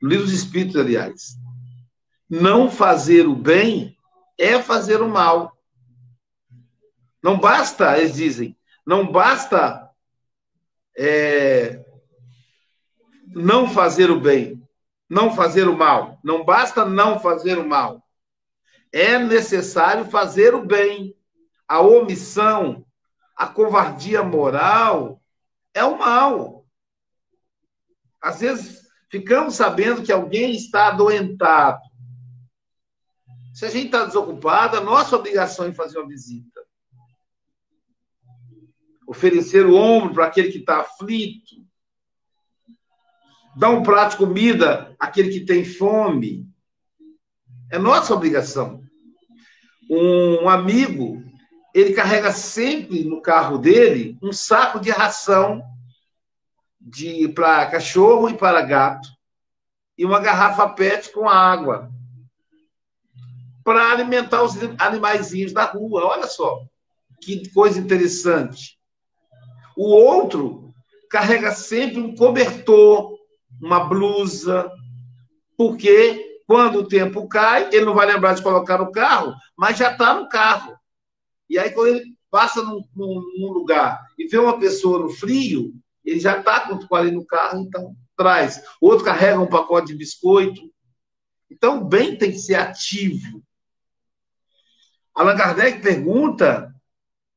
[0.00, 1.36] no livro dos Espíritos, aliás,
[2.30, 3.96] não fazer o bem
[4.38, 5.58] é fazer o mal.
[7.20, 8.56] Não basta, eles dizem,
[8.86, 9.90] não basta
[10.96, 11.84] é,
[13.26, 14.62] não fazer o bem,
[15.08, 16.18] não fazer o mal.
[16.22, 18.02] Não basta não fazer o mal.
[18.92, 21.16] É necessário fazer o bem.
[21.66, 22.84] A omissão,
[23.36, 25.20] a covardia moral,
[25.74, 26.66] é o mal.
[28.20, 31.89] Às vezes, ficamos sabendo que alguém está adoentado.
[33.52, 36.60] Se a gente está desocupado, a nossa obrigação é fazer uma visita.
[39.06, 41.56] Oferecer o ombro para aquele que está aflito.
[43.56, 46.48] Dar um prato de comida àquele que tem fome.
[47.70, 48.82] É nossa obrigação.
[49.90, 51.20] Um amigo
[51.74, 55.62] ele carrega sempre no carro dele um saco de ração
[56.80, 59.08] de para cachorro e para gato
[59.96, 61.92] e uma garrafa PET com água.
[63.64, 66.04] Para alimentar os animaizinhos da rua.
[66.04, 66.62] Olha só,
[67.20, 68.78] que coisa interessante.
[69.76, 70.72] O outro
[71.08, 73.18] carrega sempre um cobertor,
[73.60, 74.70] uma blusa,
[75.56, 79.92] porque quando o tempo cai, ele não vai lembrar de colocar no carro, mas já
[79.92, 80.76] está no carro.
[81.48, 85.72] E aí, quando ele passa num, num, num, lugar e vê uma pessoa no frio,
[86.04, 88.62] ele já está com ali no carro, então traz.
[88.80, 90.60] O outro carrega um pacote de biscoito.
[91.50, 93.42] Então, o bem tem que ser ativo.
[95.20, 96.74] Allan Kardec pergunta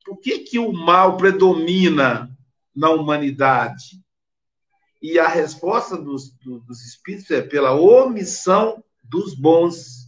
[0.06, 2.34] por que, que o mal predomina
[2.74, 4.02] na humanidade?
[5.02, 10.08] E a resposta dos, dos espíritos é pela omissão dos bons.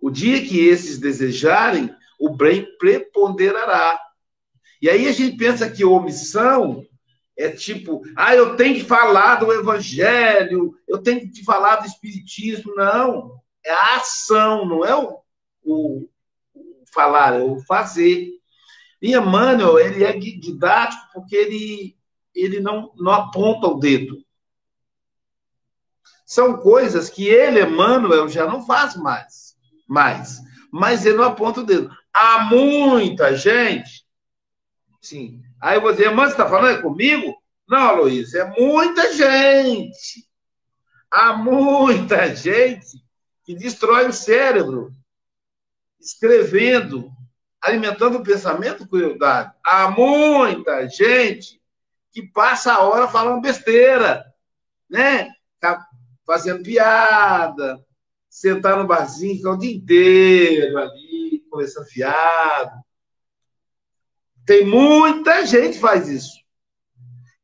[0.00, 4.00] O dia que esses desejarem, o bem preponderará.
[4.80, 6.84] E aí a gente pensa que omissão
[7.38, 12.74] é tipo, ah, eu tenho que falar do evangelho, eu tenho que falar do espiritismo.
[12.74, 15.20] Não, é a ação, não é o,
[15.62, 16.08] o,
[16.92, 18.28] falar, é o fazer.
[19.00, 21.96] E Emmanuel, ele é didático porque ele,
[22.34, 24.24] ele não, não aponta o dedo.
[26.24, 29.56] São coisas que ele, Emmanuel, já não faz mais.
[29.88, 30.40] mais.
[30.70, 31.90] Mas ele não aponta o dedo.
[32.12, 34.06] Há muita gente.
[35.00, 35.42] Sim.
[35.60, 37.34] Aí eu vou dizer, Emmanuel, você está falando comigo?
[37.68, 40.26] Não, Luiz, é muita gente.
[41.10, 43.02] Há muita gente
[43.44, 44.92] que destrói o cérebro
[46.02, 47.10] escrevendo
[47.62, 49.54] alimentando o pensamento crueldade.
[49.64, 51.62] Há muita gente
[52.10, 54.24] que passa a hora falando besteira,
[54.90, 55.28] né?
[55.60, 55.86] Tá
[56.26, 57.80] fazendo piada,
[58.28, 62.82] sentar no barzinho, ficar o dia inteiro ali, conversando fiado.
[64.44, 66.42] Tem muita gente que faz isso.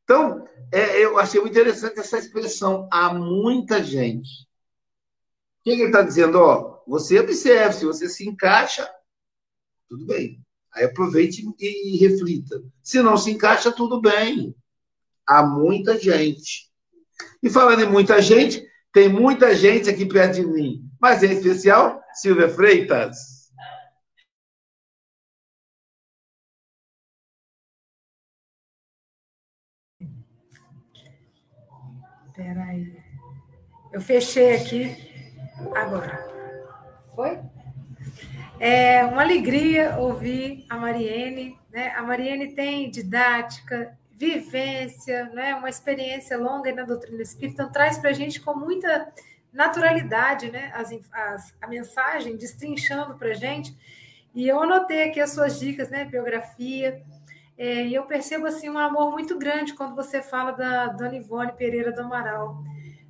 [0.03, 4.47] Então, é, eu achei muito interessante essa expressão, há muita gente.
[5.59, 6.39] O que ele está dizendo?
[6.39, 8.91] Ó, você observe, se você se encaixa,
[9.87, 10.43] tudo bem.
[10.73, 12.63] Aí aproveite e, reflita.
[12.81, 14.55] Se não se encaixa, tudo bem.
[15.23, 16.67] Há muita gente.
[17.43, 20.89] E falando em muita gente, tem muita gente aqui perto de mim.
[20.99, 23.51] Mas em especial, Silvia Freitas.
[32.29, 32.97] Espera aí.
[33.93, 34.95] Eu fechei aqui
[35.75, 36.28] agora.
[38.59, 41.57] É uma alegria ouvir a Mariene.
[41.71, 41.93] Né?
[41.95, 45.55] A Mariene tem didática, vivência, né?
[45.55, 49.13] uma experiência longa na doutrina espírita, então traz para a gente com muita
[49.53, 50.73] naturalidade né?
[50.75, 53.73] as, as, a mensagem, destrinchando para a gente.
[54.35, 56.03] E eu anotei aqui as suas dicas, né?
[56.03, 57.01] biografia,
[57.57, 61.53] é, e eu percebo assim um amor muito grande quando você fala da Dona Ivone
[61.53, 62.61] Pereira do Amaral,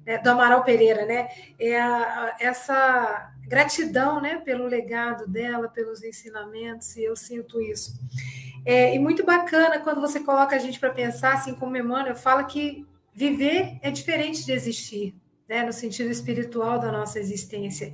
[0.06, 0.20] né?
[0.20, 1.30] do Amaral Pereira, né?
[1.60, 8.00] É a, essa gratidão né, pelo legado dela, pelos ensinamentos, e eu sinto isso.
[8.64, 12.44] É, e muito bacana quando você coloca a gente para pensar, assim como Emmanuel fala
[12.44, 15.16] que viver é diferente de existir,
[15.48, 17.92] né, no sentido espiritual da nossa existência.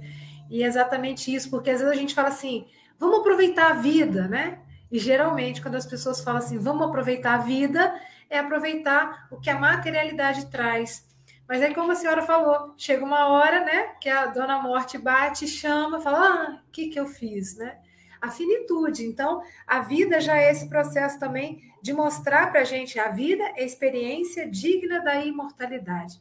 [0.49, 2.65] E é exatamente isso, porque às vezes a gente fala assim,
[2.99, 4.59] vamos aproveitar a vida, né?
[4.91, 7.99] E geralmente, quando as pessoas falam assim, vamos aproveitar a vida,
[8.29, 11.05] é aproveitar o que a materialidade traz.
[11.47, 15.47] Mas aí, como a senhora falou, chega uma hora, né, que a dona morte bate,
[15.47, 17.77] chama, fala: ah, o que, que eu fiz, né?
[18.19, 19.05] A finitude.
[19.05, 23.43] Então, a vida já é esse processo também de mostrar para a gente a vida
[23.55, 26.19] é experiência digna da imortalidade.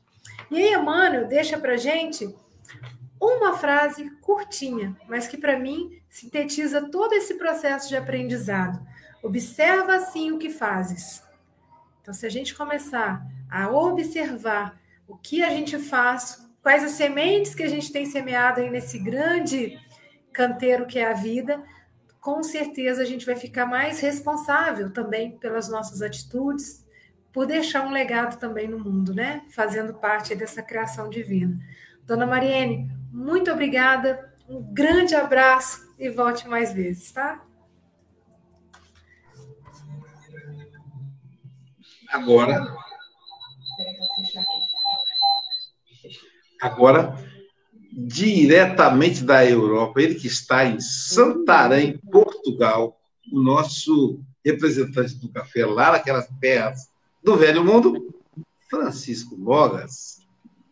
[0.51, 2.35] E aí, Emmanuel deixa para gente
[3.19, 8.87] uma frase curtinha, mas que para mim sintetiza todo esse processo de aprendizado.
[9.23, 11.23] Observa assim o que fazes.
[12.03, 17.55] Então, se a gente começar a observar o que a gente faz, quais as sementes
[17.55, 19.79] que a gente tem semeado aí nesse grande
[20.33, 21.63] canteiro que é a vida,
[22.21, 26.85] com certeza a gente vai ficar mais responsável também pelas nossas atitudes,
[27.33, 29.45] por deixar um legado também no mundo, né?
[29.51, 31.59] Fazendo parte dessa criação divina.
[32.07, 37.45] Dona Mariene, muito obrigada, um grande abraço e volte mais vezes, tá?
[42.11, 42.65] Agora,
[46.65, 47.15] agora
[47.93, 52.99] diretamente da Europa, ele que está em Santarém, Portugal,
[53.31, 56.89] o nosso representante do café lá naquelas terras
[57.23, 58.15] do velho mundo,
[58.69, 60.23] Francisco Mogas.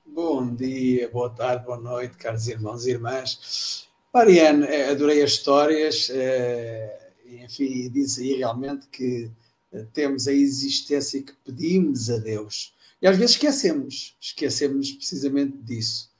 [0.06, 3.88] Bom dia, boa tarde, boa noite, caros irmãos e irmãs.
[4.12, 7.10] Mariane, eh, adorei as histórias, eh,
[7.44, 9.30] enfim, diz aí realmente que
[9.72, 16.10] eh, temos a existência que pedimos a Deus e às vezes esquecemos, esquecemos precisamente disso.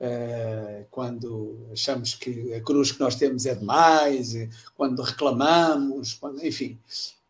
[0.00, 4.34] uh, quando achamos que a cruz que nós temos é demais,
[4.74, 6.78] quando reclamamos, quando, enfim.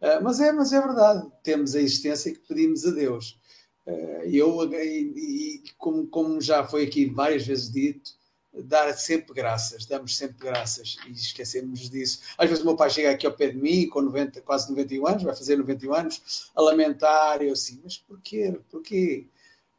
[0.01, 3.39] Uh, mas, é, mas é verdade, temos a existência que pedimos a Deus.
[3.87, 8.13] Uh, eu, e, e como, como já foi aqui várias vezes dito,
[8.53, 12.21] dar sempre graças, damos sempre graças e esquecemos disso.
[12.37, 15.07] Às vezes o meu pai chega aqui ao pé de mim, com 90, quase 91
[15.07, 18.59] anos, vai fazer 91 anos, a lamentar, e eu assim, mas porquê?
[18.71, 19.27] Porquê?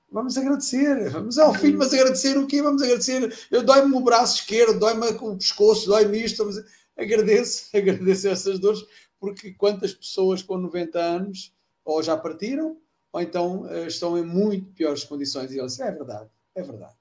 [0.10, 2.62] Vamos agradecer, vamos ao filho, mas agradecer o quê?
[2.62, 3.34] Vamos agradecer.
[3.50, 6.38] Eu dói-me o braço esquerdo, dói-me o pescoço, dói-me isto.
[6.38, 6.64] Vamos...
[6.98, 8.84] Agradeço, agradeço essas dores,
[9.20, 11.54] porque quantas pessoas com 90 anos
[11.84, 12.78] ou já partiram,
[13.12, 15.52] ou então uh, estão em muito piores condições.
[15.52, 16.96] E eu é verdade, é verdade,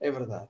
[0.00, 0.48] é verdade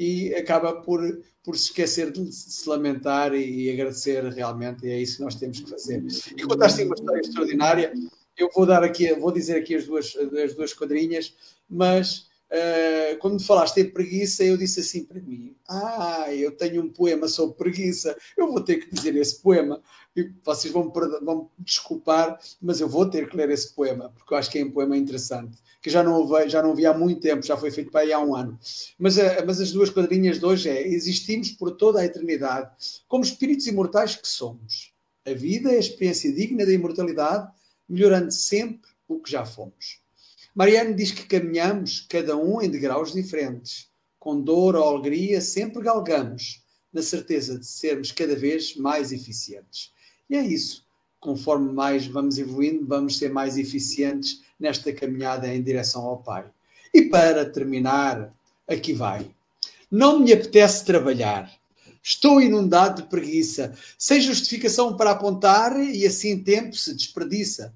[0.00, 4.98] e acaba por, por se esquecer de se lamentar e, e agradecer realmente, e é
[4.98, 6.02] isso que nós temos que fazer.
[6.34, 7.92] E contaste uma história extraordinária,
[8.34, 11.34] eu vou dar aqui, vou dizer aqui as duas, as duas quadrinhas,
[11.68, 16.82] mas uh, quando me falaste em preguiça, eu disse assim para mim: Ah, eu tenho
[16.82, 19.82] um poema sobre preguiça, eu vou ter que dizer esse poema.
[20.16, 20.90] E vocês vão,
[21.22, 24.58] vão me desculpar, mas eu vou ter que ler esse poema, porque eu acho que
[24.58, 27.56] é um poema interessante que já não, vi, já não vi há muito tempo, já
[27.56, 28.58] foi feito para aí há um ano.
[28.98, 32.70] Mas, eh, mas as duas quadrinhas de hoje é: existimos por toda a eternidade
[33.08, 34.92] como espíritos imortais que somos.
[35.26, 37.50] A vida é a experiência digna da imortalidade,
[37.88, 40.00] melhorando sempre o que já fomos.
[40.54, 43.88] Mariano diz que caminhamos, cada um em degraus diferentes.
[44.18, 46.62] Com dor ou alegria, sempre galgamos,
[46.92, 49.92] na certeza de sermos cada vez mais eficientes.
[50.28, 50.84] E é isso.
[51.18, 56.44] Conforme mais vamos evoluindo, vamos ser mais eficientes nesta caminhada em direção ao Pai.
[56.92, 58.32] E para terminar,
[58.68, 59.30] aqui vai.
[59.90, 61.50] Não me apetece trabalhar.
[62.02, 67.74] Estou inundado de preguiça, sem justificação para apontar e assim tempo se desperdiça.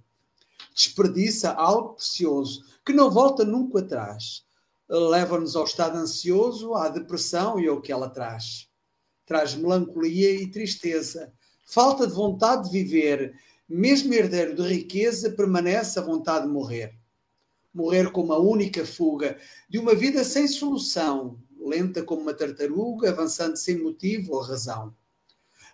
[0.74, 4.44] Desperdiça algo precioso que não volta nunca atrás.
[4.88, 8.68] Leva-nos ao estado ansioso, à depressão e ao que ela traz.
[9.26, 11.32] Traz melancolia e tristeza,
[11.64, 13.34] falta de vontade de viver
[13.68, 16.94] mesmo herdeiro de riqueza, permanece a vontade de morrer.
[17.72, 19.36] Morrer como a única fuga
[19.68, 24.94] de uma vida sem solução, lenta como uma tartaruga, avançando sem motivo ou razão.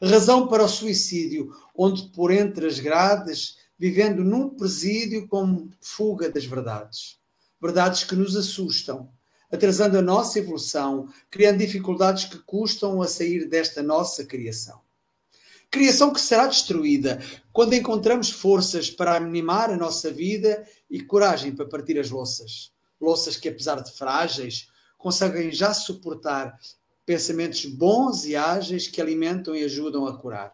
[0.02, 6.44] Razão para o suicídio, onde por entre as grades, vivendo num presídio como fuga das
[6.44, 7.18] verdades.
[7.60, 9.10] Verdades que nos assustam,
[9.50, 14.80] atrasando a nossa evolução, criando dificuldades que custam a sair desta nossa criação.
[15.70, 21.64] Criação que será destruída quando encontramos forças para animar a nossa vida e coragem para
[21.64, 22.72] partir as louças.
[23.00, 24.66] Louças que, apesar de frágeis,
[24.98, 26.58] conseguem já suportar
[27.06, 30.52] pensamentos bons e ágeis que alimentam e ajudam a curar.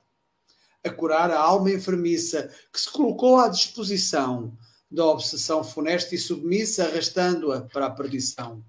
[0.84, 4.56] A curar a alma enfermiça que se colocou à disposição
[4.90, 8.62] da obsessão funesta e submissa, arrastando-a para a perdição.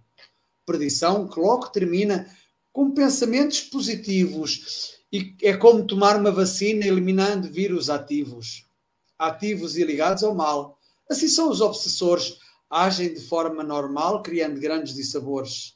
[0.66, 2.34] Perdição que logo termina
[2.72, 8.66] com pensamentos positivos e é como tomar uma vacina eliminando vírus ativos,
[9.18, 10.78] ativos e ligados ao mal.
[11.10, 12.38] Assim são os obsessores,
[12.70, 15.74] agem de forma normal, criando grandes dissabores.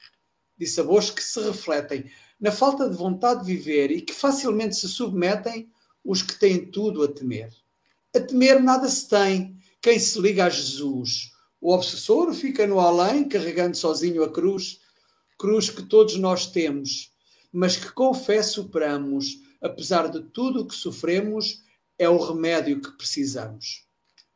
[0.57, 5.69] Dissabores que se refletem na falta de vontade de viver e que facilmente se submetem
[6.03, 7.53] os que têm tudo a temer.
[8.15, 11.31] A temer nada se tem quem se liga a Jesus.
[11.61, 14.79] O obsessor fica no além, carregando sozinho a cruz,
[15.37, 17.10] cruz que todos nós temos
[17.51, 21.63] mas que com fé superamos, apesar de tudo o que sofremos,
[21.97, 23.85] é o remédio que precisamos.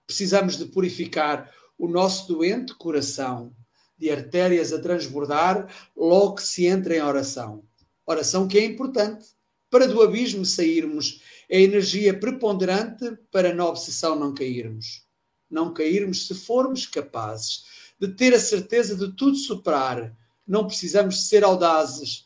[0.05, 3.55] Precisamos de purificar o nosso doente coração,
[3.97, 7.63] de artérias a transbordar logo que se entra em oração.
[8.05, 9.25] Oração que é importante
[9.69, 15.03] para do abismo sairmos, é energia preponderante para na obsessão não cairmos.
[15.49, 17.65] Não cairmos se formos capazes
[17.99, 20.15] de ter a certeza de tudo superar.
[20.47, 22.24] Não precisamos ser audazes,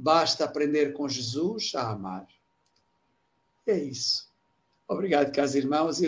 [0.00, 2.24] Basta aprender com Jesus a amar.
[3.66, 4.28] É isso.
[4.86, 6.00] Obrigado, caros irmãos.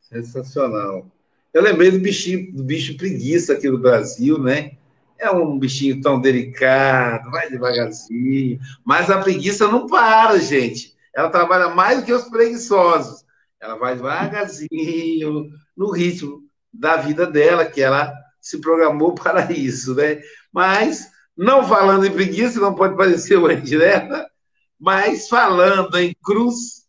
[0.00, 1.06] Sensacional.
[1.52, 4.78] Eu lembrei do bichinho, do bicho preguiça aqui do Brasil, né?
[5.18, 8.58] É um bichinho tão delicado, vai devagarzinho.
[8.82, 10.96] Mas a preguiça não para, gente.
[11.14, 13.26] Ela trabalha mais do que os preguiçosos.
[13.60, 20.20] Ela vai devagarzinho, no ritmo da vida dela, que ela se programou para isso, né?
[20.52, 24.30] Mas, não falando em preguiça, não pode parecer uma indireta,
[24.78, 26.86] mas falando em cruz,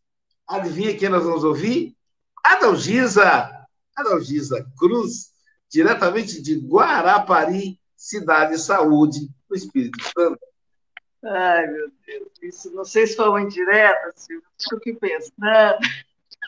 [0.48, 1.96] adivinha quem nós vamos ouvir?
[2.44, 3.50] Adalgisa,
[3.96, 5.32] Adalgisa Cruz,
[5.72, 10.40] diretamente de Guarapari, cidade de saúde, do Espírito Santo.
[11.24, 15.80] Ai, meu Deus, isso não sei se foi uma indireta, Silvio, estou aqui pensando.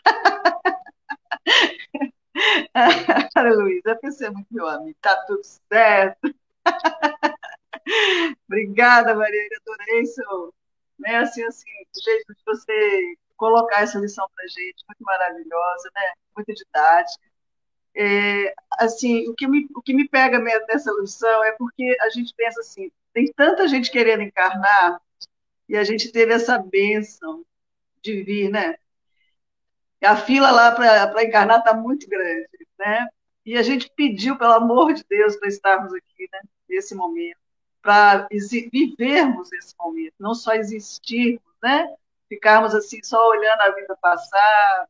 [3.34, 3.50] Para
[3.94, 6.34] porque você é muito meu amigo, tá tudo certo.
[8.46, 10.54] Obrigada, Maria, adorei seu,
[10.98, 16.12] né, assim, assim, o jeito de você colocar essa lição para gente, muito maravilhosa, né,
[16.36, 17.24] muito didática.
[17.94, 22.34] É, assim, o que, me, o que me pega nessa lição é porque a gente
[22.36, 25.00] pensa assim, tem tanta gente querendo encarnar
[25.68, 27.44] e a gente teve essa bênção
[28.02, 28.76] de vir, né?
[30.02, 33.08] A fila lá para encarnar está muito grande, né?
[33.44, 36.40] E a gente pediu, pelo amor de Deus, para estarmos aqui, né?
[36.68, 37.38] Nesse momento,
[37.82, 41.94] para vivermos esse momento, não só existirmos, né?
[42.28, 44.88] Ficarmos assim, só olhando a vida passar.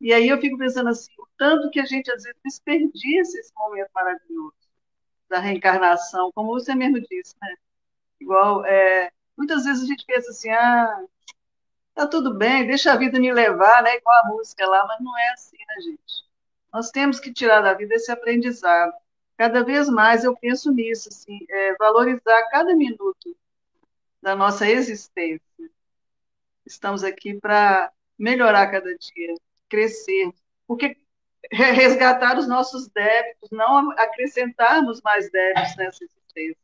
[0.00, 3.52] E aí eu fico pensando assim, o tanto que a gente às vezes desperdiça esse
[3.56, 4.54] momento maravilhoso
[5.28, 7.54] da reencarnação, como você mesmo disse, né?
[8.20, 11.04] Igual, é, muitas vezes a gente pensa assim, ah,
[11.94, 13.96] tá tudo bem, deixa a vida me levar, né?
[13.96, 16.24] Igual a música lá, mas não é assim, né, gente?
[16.72, 18.92] Nós temos que tirar da vida esse aprendizado.
[19.36, 23.36] Cada vez mais eu penso nisso, assim, é, valorizar cada minuto
[24.20, 25.40] da nossa existência.
[26.66, 29.34] Estamos aqui para melhorar cada dia,
[29.68, 30.32] crescer,
[30.66, 30.96] porque
[31.52, 36.56] resgatar os nossos débitos, não acrescentarmos mais débitos nessa existência.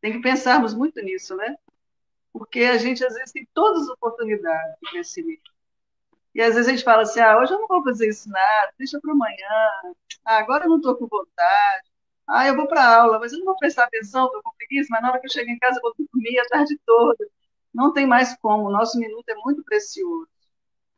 [0.00, 1.56] Tem que pensarmos muito nisso, né?
[2.38, 5.50] Porque a gente às vezes tem todas as oportunidades de crescimento.
[6.34, 8.72] E às vezes a gente fala assim, ah, hoje eu não vou fazer isso nada,
[8.78, 9.36] deixa para amanhã,
[10.24, 11.88] ah, agora eu não estou com vontade,
[12.28, 15.02] ah, eu vou para aula, mas eu não vou prestar atenção, estou com preguiça, mas
[15.02, 17.26] na hora que eu chego em casa eu vou dormir a tarde toda.
[17.74, 20.28] Não tem mais como, o nosso minuto é muito precioso,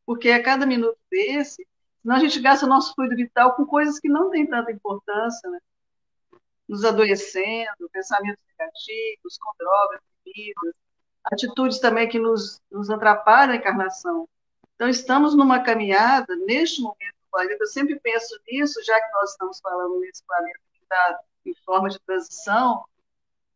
[0.06, 1.66] porque a cada minuto desse,
[2.02, 5.50] senão a gente gasta o nosso fluido vital com coisas que não têm tanta importância,
[5.50, 5.58] né?
[6.70, 10.74] nos adoecendo, pensamentos negativos, com drogas, bebidas,
[11.24, 14.28] atitudes também que nos, nos atrapalham a encarnação.
[14.74, 19.30] Então, estamos numa caminhada, neste momento do planeta, eu sempre penso nisso, já que nós
[19.32, 22.84] estamos falando nesse planeta que está em forma de transição,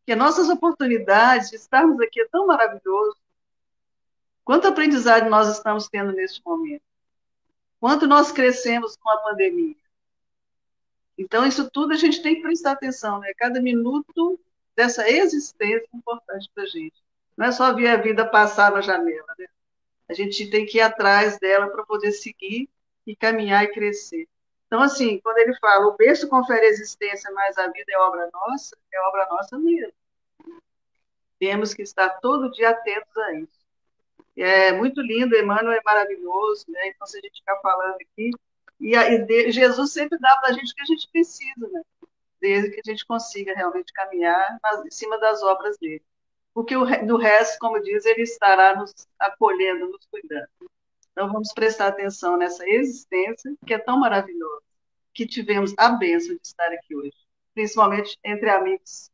[0.04, 3.16] que nossas oportunidades de estarmos aqui é tão maravilhoso.
[4.44, 6.82] Quanto aprendizado nós estamos tendo neste momento?
[7.80, 9.76] Quanto nós crescemos com a pandemia?
[11.16, 13.32] Então, isso tudo a gente tem que prestar atenção, né?
[13.36, 14.38] Cada minuto
[14.76, 17.02] dessa existência é importante para a gente.
[17.36, 19.34] Não é só ver a vida passar na janela.
[19.38, 19.46] Né?
[20.08, 22.68] A gente tem que ir atrás dela para poder seguir
[23.06, 24.28] e caminhar e crescer.
[24.66, 28.76] Então, assim, quando ele fala o berço confere existência, mas a vida é obra nossa,
[28.92, 29.92] é obra nossa mesmo.
[31.38, 33.64] Temos que estar todo dia atentos a isso.
[34.36, 36.88] É muito lindo, Emmanuel é maravilhoso, né?
[36.88, 38.30] Então, se a gente ficar falando aqui,
[38.80, 41.68] e, a, e de, Jesus sempre dá para a gente o que a gente precisa,
[41.68, 41.82] né?
[42.40, 46.02] Desde que a gente consiga realmente caminhar nas, em cima das obras dele
[46.54, 50.48] porque o, do resto, como diz, ele estará nos acolhendo, nos cuidando.
[51.10, 54.62] Então, vamos prestar atenção nessa existência, que é tão maravilhosa,
[55.12, 57.12] que tivemos a bênção de estar aqui hoje,
[57.52, 59.10] principalmente entre amigos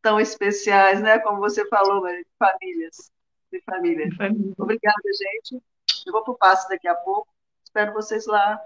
[0.00, 1.18] tão especiais, né?
[1.18, 3.12] Como você falou, de famílias.
[3.52, 4.08] De família.
[4.16, 4.54] família.
[4.56, 5.62] Obrigada, gente.
[6.06, 7.28] Eu vou para o passo daqui a pouco.
[7.64, 8.60] Espero vocês lá.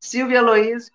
[0.00, 0.92] Silvia Aloysio,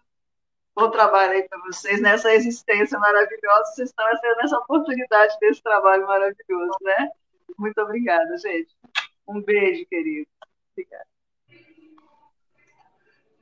[0.76, 3.72] bom trabalho aí para vocês nessa existência maravilhosa.
[3.74, 4.06] Vocês estão
[4.38, 7.10] nessa oportunidade desse trabalho maravilhoso, né?
[7.58, 8.76] Muito obrigada, gente.
[9.28, 10.28] Um beijo, querido.
[10.72, 11.06] Obrigada.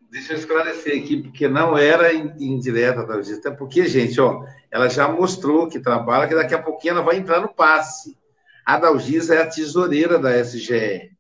[0.10, 5.08] Deixa eu esclarecer aqui, porque não era indireta da até porque, gente, ó, ela já
[5.08, 8.18] mostrou que trabalha, que daqui a pouquinho ela vai entrar no passe.
[8.66, 11.12] A Dalgisa é a tesoureira da SGE.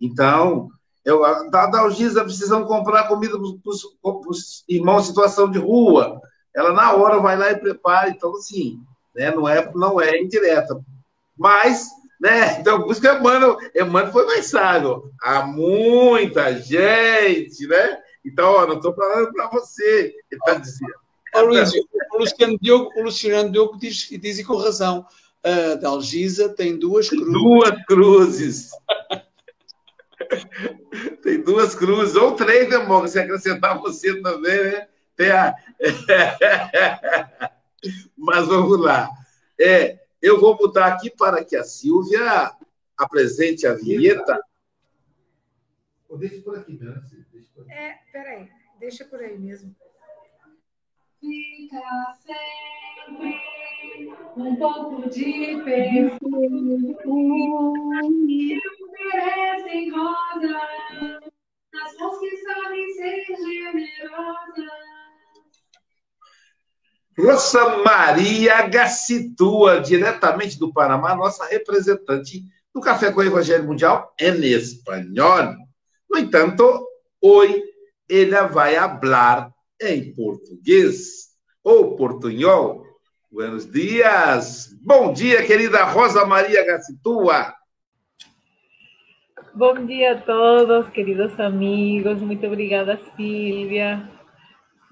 [0.00, 0.70] Então,
[1.04, 1.20] eu,
[1.50, 6.20] da Dalgisa precisam comprar comida para os irmãos em situação de rua.
[6.54, 8.10] Ela, na hora, vai lá e prepara.
[8.10, 8.78] Então, assim,
[9.14, 10.78] né, não, é, não é indireta.
[11.36, 11.88] Mas,
[12.20, 15.10] né, então, por isso que Emmanuel, Emmanuel foi mais sábio.
[15.22, 17.98] Há muita gente, né?
[18.24, 20.94] Então, ó, não estou falando para você, ele está dizendo.
[21.34, 21.70] Oh, Luís,
[22.12, 25.06] o Luciano Diogo, o Luciano Diogo diz, diz com razão.
[25.42, 27.32] A Dalgisa tem duas cruzes.
[27.32, 28.70] Duas cruzes.
[31.22, 33.08] Tem duas cruzes, ou três, né, amor?
[33.08, 34.88] Se acrescentar você também, né?
[35.16, 35.54] Tem a...
[38.16, 39.08] Mas vamos lá.
[39.58, 42.52] É, eu vou botar aqui para que a Silvia
[42.96, 44.40] apresente a vinheta.
[46.18, 47.02] Deixa por aqui, né?
[47.68, 49.74] É, peraí, deixa por aí mesmo.
[51.20, 51.80] Fica
[52.24, 53.38] sempre
[54.36, 56.96] um pouco de perfume
[59.00, 60.60] que oferecem rosa
[61.72, 64.90] nas mãos que sabem ser generosas.
[67.18, 72.44] Rosa Maria Gacitua, diretamente do Panamá, nossa representante
[72.74, 75.54] do Café com o Evangelho Mundial em espanhol.
[76.08, 76.86] No entanto,
[77.20, 77.62] hoje
[78.08, 81.30] ela vai falar em português
[81.64, 82.84] ou portunhol.
[83.30, 84.68] Buenos dias.
[84.82, 87.59] Bom dia, querida Rosa Maria Gacitua.
[89.52, 92.22] Bom dia a todos, queridos amigos.
[92.22, 94.08] Muito obrigada, Silvia.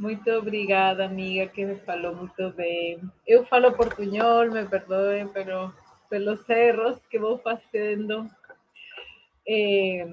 [0.01, 3.01] Muito obrigada, amiga, que me falou muito bem.
[3.25, 5.73] Eu falo portunhol, me perdoem pelo,
[6.11, 8.29] pelos erros que vou fazendo.
[9.49, 10.13] Eh,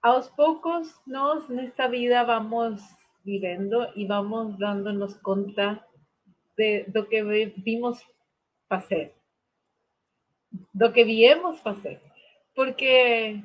[0.00, 2.80] aos poucos, nós nesta vida vamos
[3.24, 5.84] vivendo e vamos dando-nos conta
[6.56, 7.20] de, do que
[7.64, 7.98] vimos
[8.68, 9.12] fazer,
[10.72, 12.05] do que viemos fazer.
[12.56, 13.38] Porque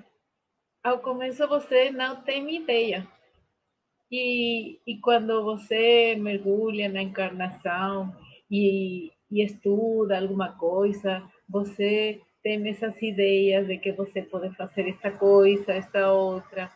[0.81, 3.05] ao começo você não tem ideia.
[4.09, 8.15] E, e quando você mergulha na encarnação
[8.49, 15.11] e, e estuda alguma coisa, você tem essas ideias de que você pode fazer esta
[15.11, 16.71] coisa, esta outra.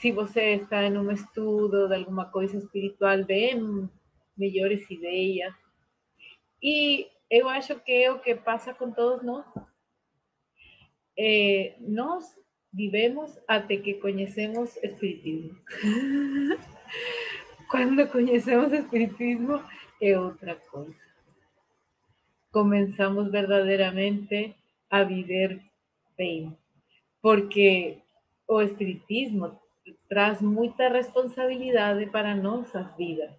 [0.00, 3.90] Se você está em um estudo de alguma coisa espiritual, vem
[4.38, 5.52] melhores ideias.
[6.62, 9.44] E eu acho que é o que passa com todos nós.
[11.18, 12.38] Eh, nós
[12.72, 15.58] vivemos até que conhecemos Espiritismo.
[17.70, 19.62] Quando conhecemos Espiritismo,
[20.00, 20.94] é outra coisa.
[22.52, 24.54] Começamos verdadeiramente
[24.90, 25.60] a viver
[26.16, 26.56] bem,
[27.22, 27.98] porque
[28.46, 29.58] o Espiritismo
[30.08, 33.32] traz muita responsabilidade para nossas vidas.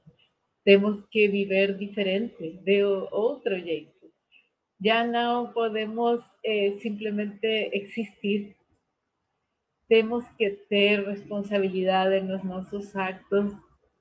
[0.63, 4.11] Temos que viver diferente, de outro jeito.
[4.79, 8.55] Ya no podemos eh, simplemente existir.
[9.89, 13.51] Tenemos que tener responsabilidad en los nuestros actos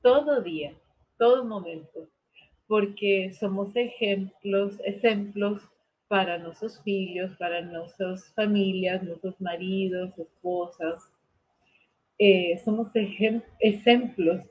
[0.01, 0.73] todo día,
[1.19, 2.09] todo momento,
[2.69, 5.61] porque somos ejemplos, ejemplos
[6.07, 11.03] para nuestros hijos, para nuestras familias, nuestros maridos, esposas.
[12.17, 14.45] Eh, somos ejemplos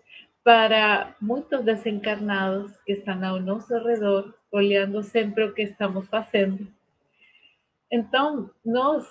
[0.43, 6.65] para muchos desencarnados que están a nuestro alrededor olhando sempre o que estamos fazendo.
[7.95, 9.07] Então, nós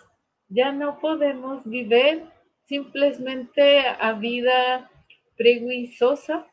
[0.50, 2.26] já não podemos viver
[2.66, 3.60] simplesmente
[3.98, 4.90] a vida
[5.38, 6.44] preguiçosa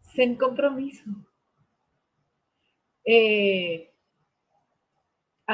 [0.00, 1.04] sem compromisso.
[3.06, 3.86] É,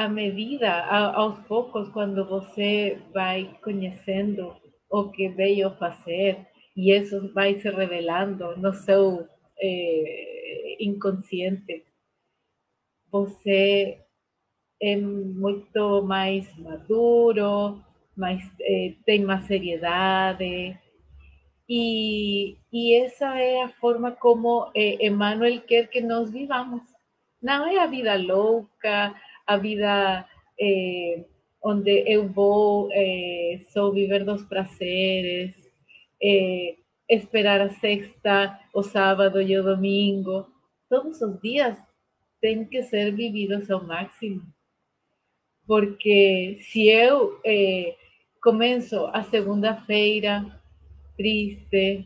[0.09, 4.55] medida, aos poucos, quando você vai conhecendo
[4.89, 9.29] o que veio fazer, e isso vai se revelando no seu
[9.59, 11.85] é, inconsciente,
[13.11, 14.00] você
[14.81, 17.79] é muito mais maduro,
[18.17, 20.77] mais, é, tem mais seriedade.
[21.69, 23.09] E, e
[23.79, 26.81] forma como é, Emmanuel quer que nós vivamos.
[27.41, 29.15] Não é a vida louca,
[29.47, 30.25] a vida
[30.59, 31.23] é,
[31.63, 32.89] onde eu vou
[33.71, 35.55] só viver dos prazeres,
[37.07, 40.47] esperar a sexta, o sábado e o domingo.
[40.89, 41.77] Todos os dias
[42.41, 44.41] tem que ser vividos ao máximo.
[45.71, 47.95] Porque se eu eh,
[48.43, 50.45] começo a segunda-feira
[51.15, 52.05] triste,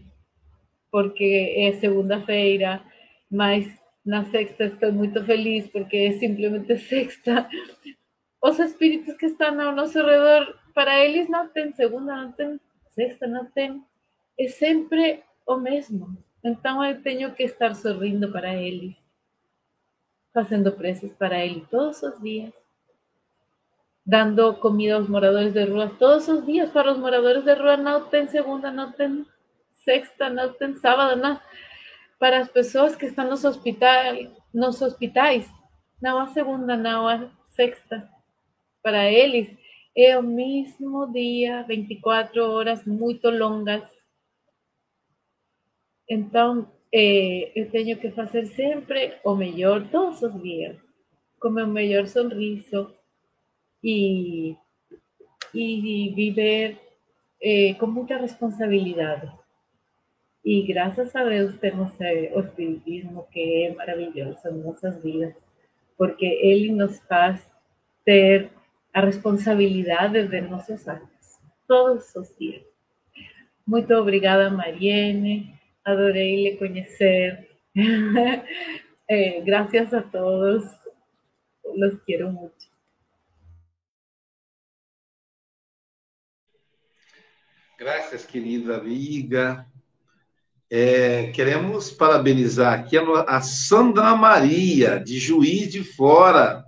[0.91, 2.85] porque é segunda-feira,
[3.27, 3.65] mas
[4.05, 7.49] na sexta estou muito feliz porque é simplesmente sexta.
[8.39, 12.59] Os espíritos que estão ao nosso redor, para eles não tem segunda, não tem
[12.91, 13.81] sexta, não tem.
[14.39, 16.15] É sempre o mesmo.
[16.43, 18.93] Então eu tenho que estar sorrindo para eles
[20.35, 22.53] haciendo preces para él todos los días,
[24.05, 26.69] dando comida a los moradores de rua todos los días.
[26.69, 29.25] Para los moradores de rua no ten segunda, no ten
[29.73, 31.41] sexta, no ten sábado, no.
[32.19, 35.47] Para las personas que están en los hospitales, los hospitales,
[35.99, 38.11] no a segunda, no a sexta.
[38.81, 39.47] Para ellos
[39.95, 43.83] es el mismo día, 24 horas muy longas.
[46.07, 50.77] Entonces, eh, eu tenho que fazer sempre o melhor todos os dias,
[51.39, 52.93] com o melhor sorriso
[53.85, 54.57] e,
[55.53, 56.79] e viver
[57.41, 59.31] eh, com muita responsabilidade.
[60.43, 65.35] E graças a Deus temos eh, o Espiritismo que é maravilhoso em nossas vidas,
[65.97, 67.45] porque ele nos faz
[68.03, 68.49] ter
[68.91, 72.63] a responsabilidade de nossos atos, todos os dias.
[73.67, 75.55] Muito obrigada, Mariene.
[75.85, 77.47] adoré le conocer.
[79.07, 80.63] eh, gracias a todos.
[81.75, 82.74] Los quiero mucho.
[87.77, 89.67] Graças, querida amiga.
[90.69, 96.63] É, queremos parabenizar aqui a, Sandra Maria, de Juiz de Fora.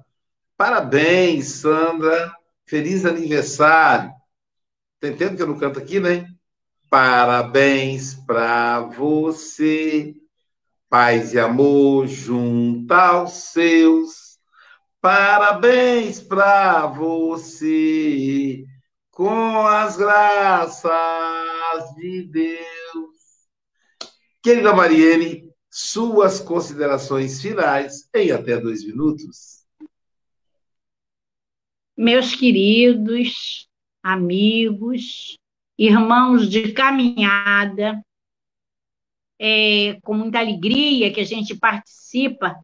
[0.58, 2.34] Parabéns, Sandra.
[2.66, 4.12] Feliz aniversário.
[5.00, 6.28] Tá entendendo que eu não canto aqui, né?
[6.90, 10.14] Parabéns para você,
[10.90, 14.38] paz e amor junto aos seus.
[15.00, 18.66] Parabéns para você,
[19.18, 20.92] com as graças
[21.96, 23.18] de Deus.
[24.44, 29.66] Querida Mariene, suas considerações finais em até dois minutos.
[31.98, 33.68] Meus queridos
[34.04, 35.36] amigos,
[35.80, 38.00] irmãos de caminhada,
[39.40, 42.56] é com muita alegria que a gente participa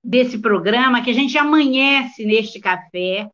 [0.00, 3.28] desse programa, que a gente amanhece neste café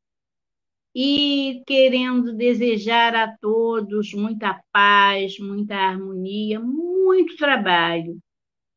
[0.94, 8.18] e querendo desejar a todos muita paz, muita harmonia, muito trabalho.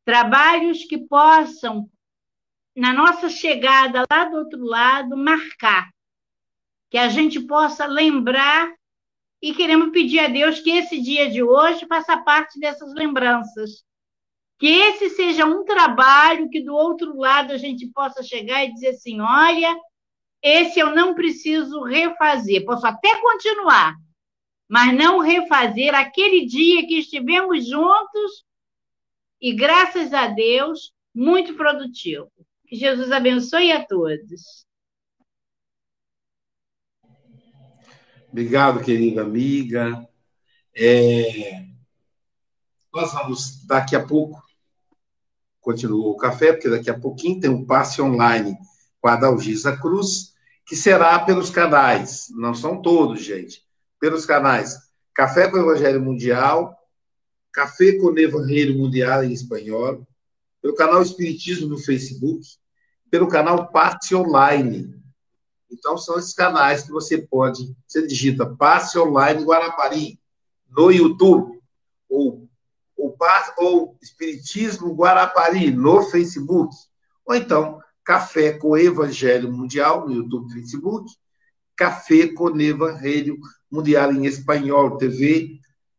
[0.04, 1.88] Trabalhos que possam,
[2.76, 5.90] na nossa chegada lá do outro lado, marcar.
[6.90, 8.72] Que a gente possa lembrar
[9.42, 13.84] e queremos pedir a Deus que esse dia de hoje faça parte dessas lembranças.
[14.58, 18.90] Que esse seja um trabalho que do outro lado a gente possa chegar e dizer
[18.90, 19.76] assim: olha,
[20.44, 23.96] esse eu não preciso refazer, posso até continuar,
[24.68, 28.44] mas não refazer aquele dia que estivemos juntos
[29.40, 32.30] e, graças a Deus, muito produtivo.
[32.66, 34.66] Que Jesus abençoe a todos.
[38.28, 40.06] Obrigado, querida amiga.
[40.76, 41.64] É...
[42.92, 44.42] Nós vamos, daqui a pouco,
[45.60, 48.58] continua o café, porque daqui a pouquinho tem um passe online
[49.00, 50.33] com a Dalgisa Cruz,
[50.66, 53.62] que será pelos canais, não são todos, gente,
[54.00, 54.78] pelos canais.
[55.14, 56.76] Café com Evangelho Mundial,
[57.52, 60.06] Café com Evangelho Mundial em espanhol,
[60.60, 62.44] pelo canal Espiritismo no Facebook,
[63.10, 64.94] pelo canal Passe Online.
[65.70, 70.18] Então, são esses canais que você pode, você digita Passe Online Guarapari
[70.70, 71.60] no YouTube,
[72.08, 72.48] ou,
[72.96, 73.16] ou,
[73.58, 76.74] ou Espiritismo Guarapari no Facebook,
[77.26, 81.10] ou então Café com Evangelho Mundial no YouTube e Facebook,
[81.76, 83.38] Café com Evangelho
[83.70, 85.58] Mundial em Espanhol TV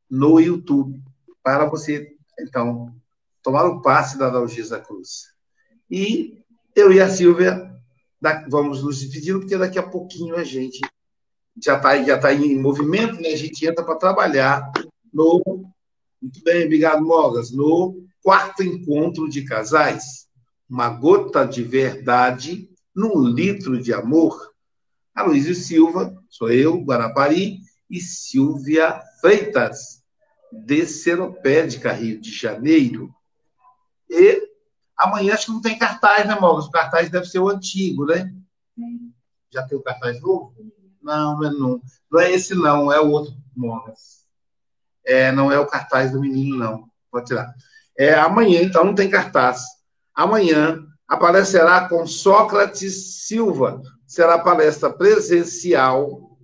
[0.10, 1.02] no YouTube,
[1.44, 2.96] para você, então,
[3.42, 5.34] tomar o passe da Dalgisa Cruz.
[5.90, 6.44] E
[6.76, 7.72] eu e a Silvia
[8.48, 10.80] vamos nos despedindo, porque daqui a pouquinho a gente
[11.64, 13.30] já está já tá em movimento, né?
[13.30, 14.72] A gente entra para trabalhar
[15.14, 15.42] no.
[16.22, 17.52] Muito bem, obrigado, Mogas.
[17.52, 20.25] No quarto encontro de casais.
[20.70, 24.54] Uma gota de verdade num litro de amor.
[25.14, 27.60] Aloysio Silva, sou eu, Guarapari,
[27.90, 30.04] e Silvia Freitas,
[30.52, 33.14] de Seropédica, Rio de Janeiro.
[34.10, 34.56] E
[34.98, 36.66] Amanhã acho que não tem cartaz, né, Mogas?
[36.66, 38.34] O cartaz deve ser o antigo, né?
[39.52, 40.56] Já tem o cartaz novo?
[41.02, 41.82] Não, não é, não.
[42.10, 42.92] não é esse, não.
[42.92, 44.26] É o outro, Mogas.
[45.06, 46.90] É, não é o cartaz do menino, não.
[47.12, 47.54] Pode tirar.
[47.98, 49.66] É, amanhã, então, não tem cartaz.
[50.16, 53.82] Amanhã aparecerá com Sócrates Silva.
[54.08, 56.38] Será palestra presencial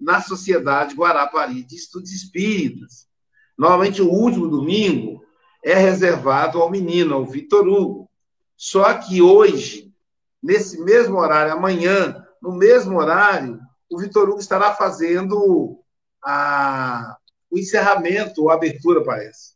[0.00, 3.08] na Sociedade Guarapari de Estudos Espíritas.
[3.56, 5.24] Normalmente, o último domingo
[5.64, 8.08] é reservado ao menino, ao Vitor Hugo.
[8.56, 9.92] Só que hoje,
[10.40, 13.58] nesse mesmo horário, amanhã, no mesmo horário,
[13.90, 15.80] o Vitor Hugo estará fazendo
[16.24, 17.16] a,
[17.50, 19.54] o encerramento, a abertura, parece,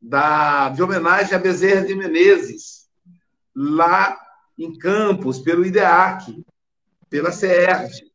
[0.00, 2.83] da, de homenagem a Bezerra de Menezes,
[3.54, 4.18] lá
[4.58, 6.44] em Campos, pelo IDEAC,
[7.08, 8.12] pela CERJ.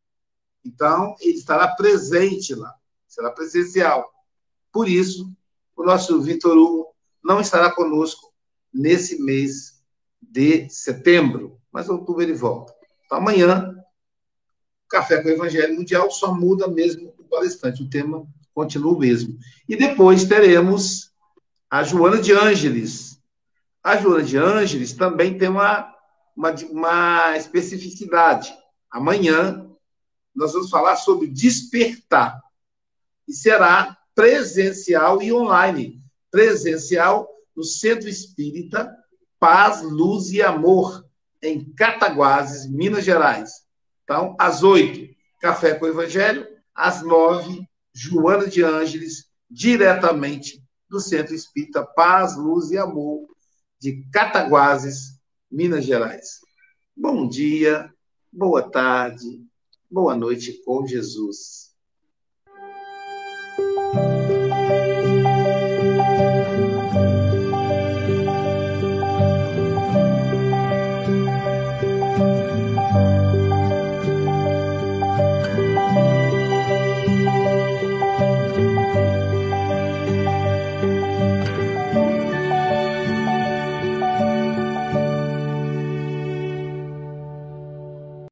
[0.66, 2.74] Então, ele estará presente lá,
[3.08, 4.12] será presencial.
[4.72, 5.32] Por isso,
[5.76, 8.34] o nosso Vitor Hugo não estará conosco
[8.74, 9.82] nesse mês
[10.22, 12.74] de setembro, mas outubro ele volta.
[13.06, 13.76] Então, amanhã,
[14.90, 19.38] Café com o Evangelho Mundial só muda mesmo o palestrante, o tema continua o mesmo.
[19.68, 21.12] E depois teremos
[21.70, 23.18] a Joana de Ângeles.
[23.84, 25.94] A Joana de Ângeles também tem uma,
[26.36, 28.54] uma, uma especificidade.
[28.92, 29.70] Amanhã
[30.36, 32.42] nós vamos falar sobre despertar.
[33.28, 36.02] E será presencial e online
[36.32, 38.94] presencial no Centro Espírita
[39.40, 41.06] Paz, Luz e Amor,
[41.42, 43.52] em Cataguases, Minas Gerais.
[44.04, 51.34] Então, às oito, Café com o Evangelho, às nove, Joana de Ângeles, diretamente do Centro
[51.34, 53.28] Espírita Paz, Luz e Amor,
[53.80, 55.20] de Cataguases,
[55.50, 56.42] Minas Gerais.
[56.96, 57.90] Bom dia,
[58.32, 59.26] boa tarde,
[59.90, 61.68] boa noite com Jesus.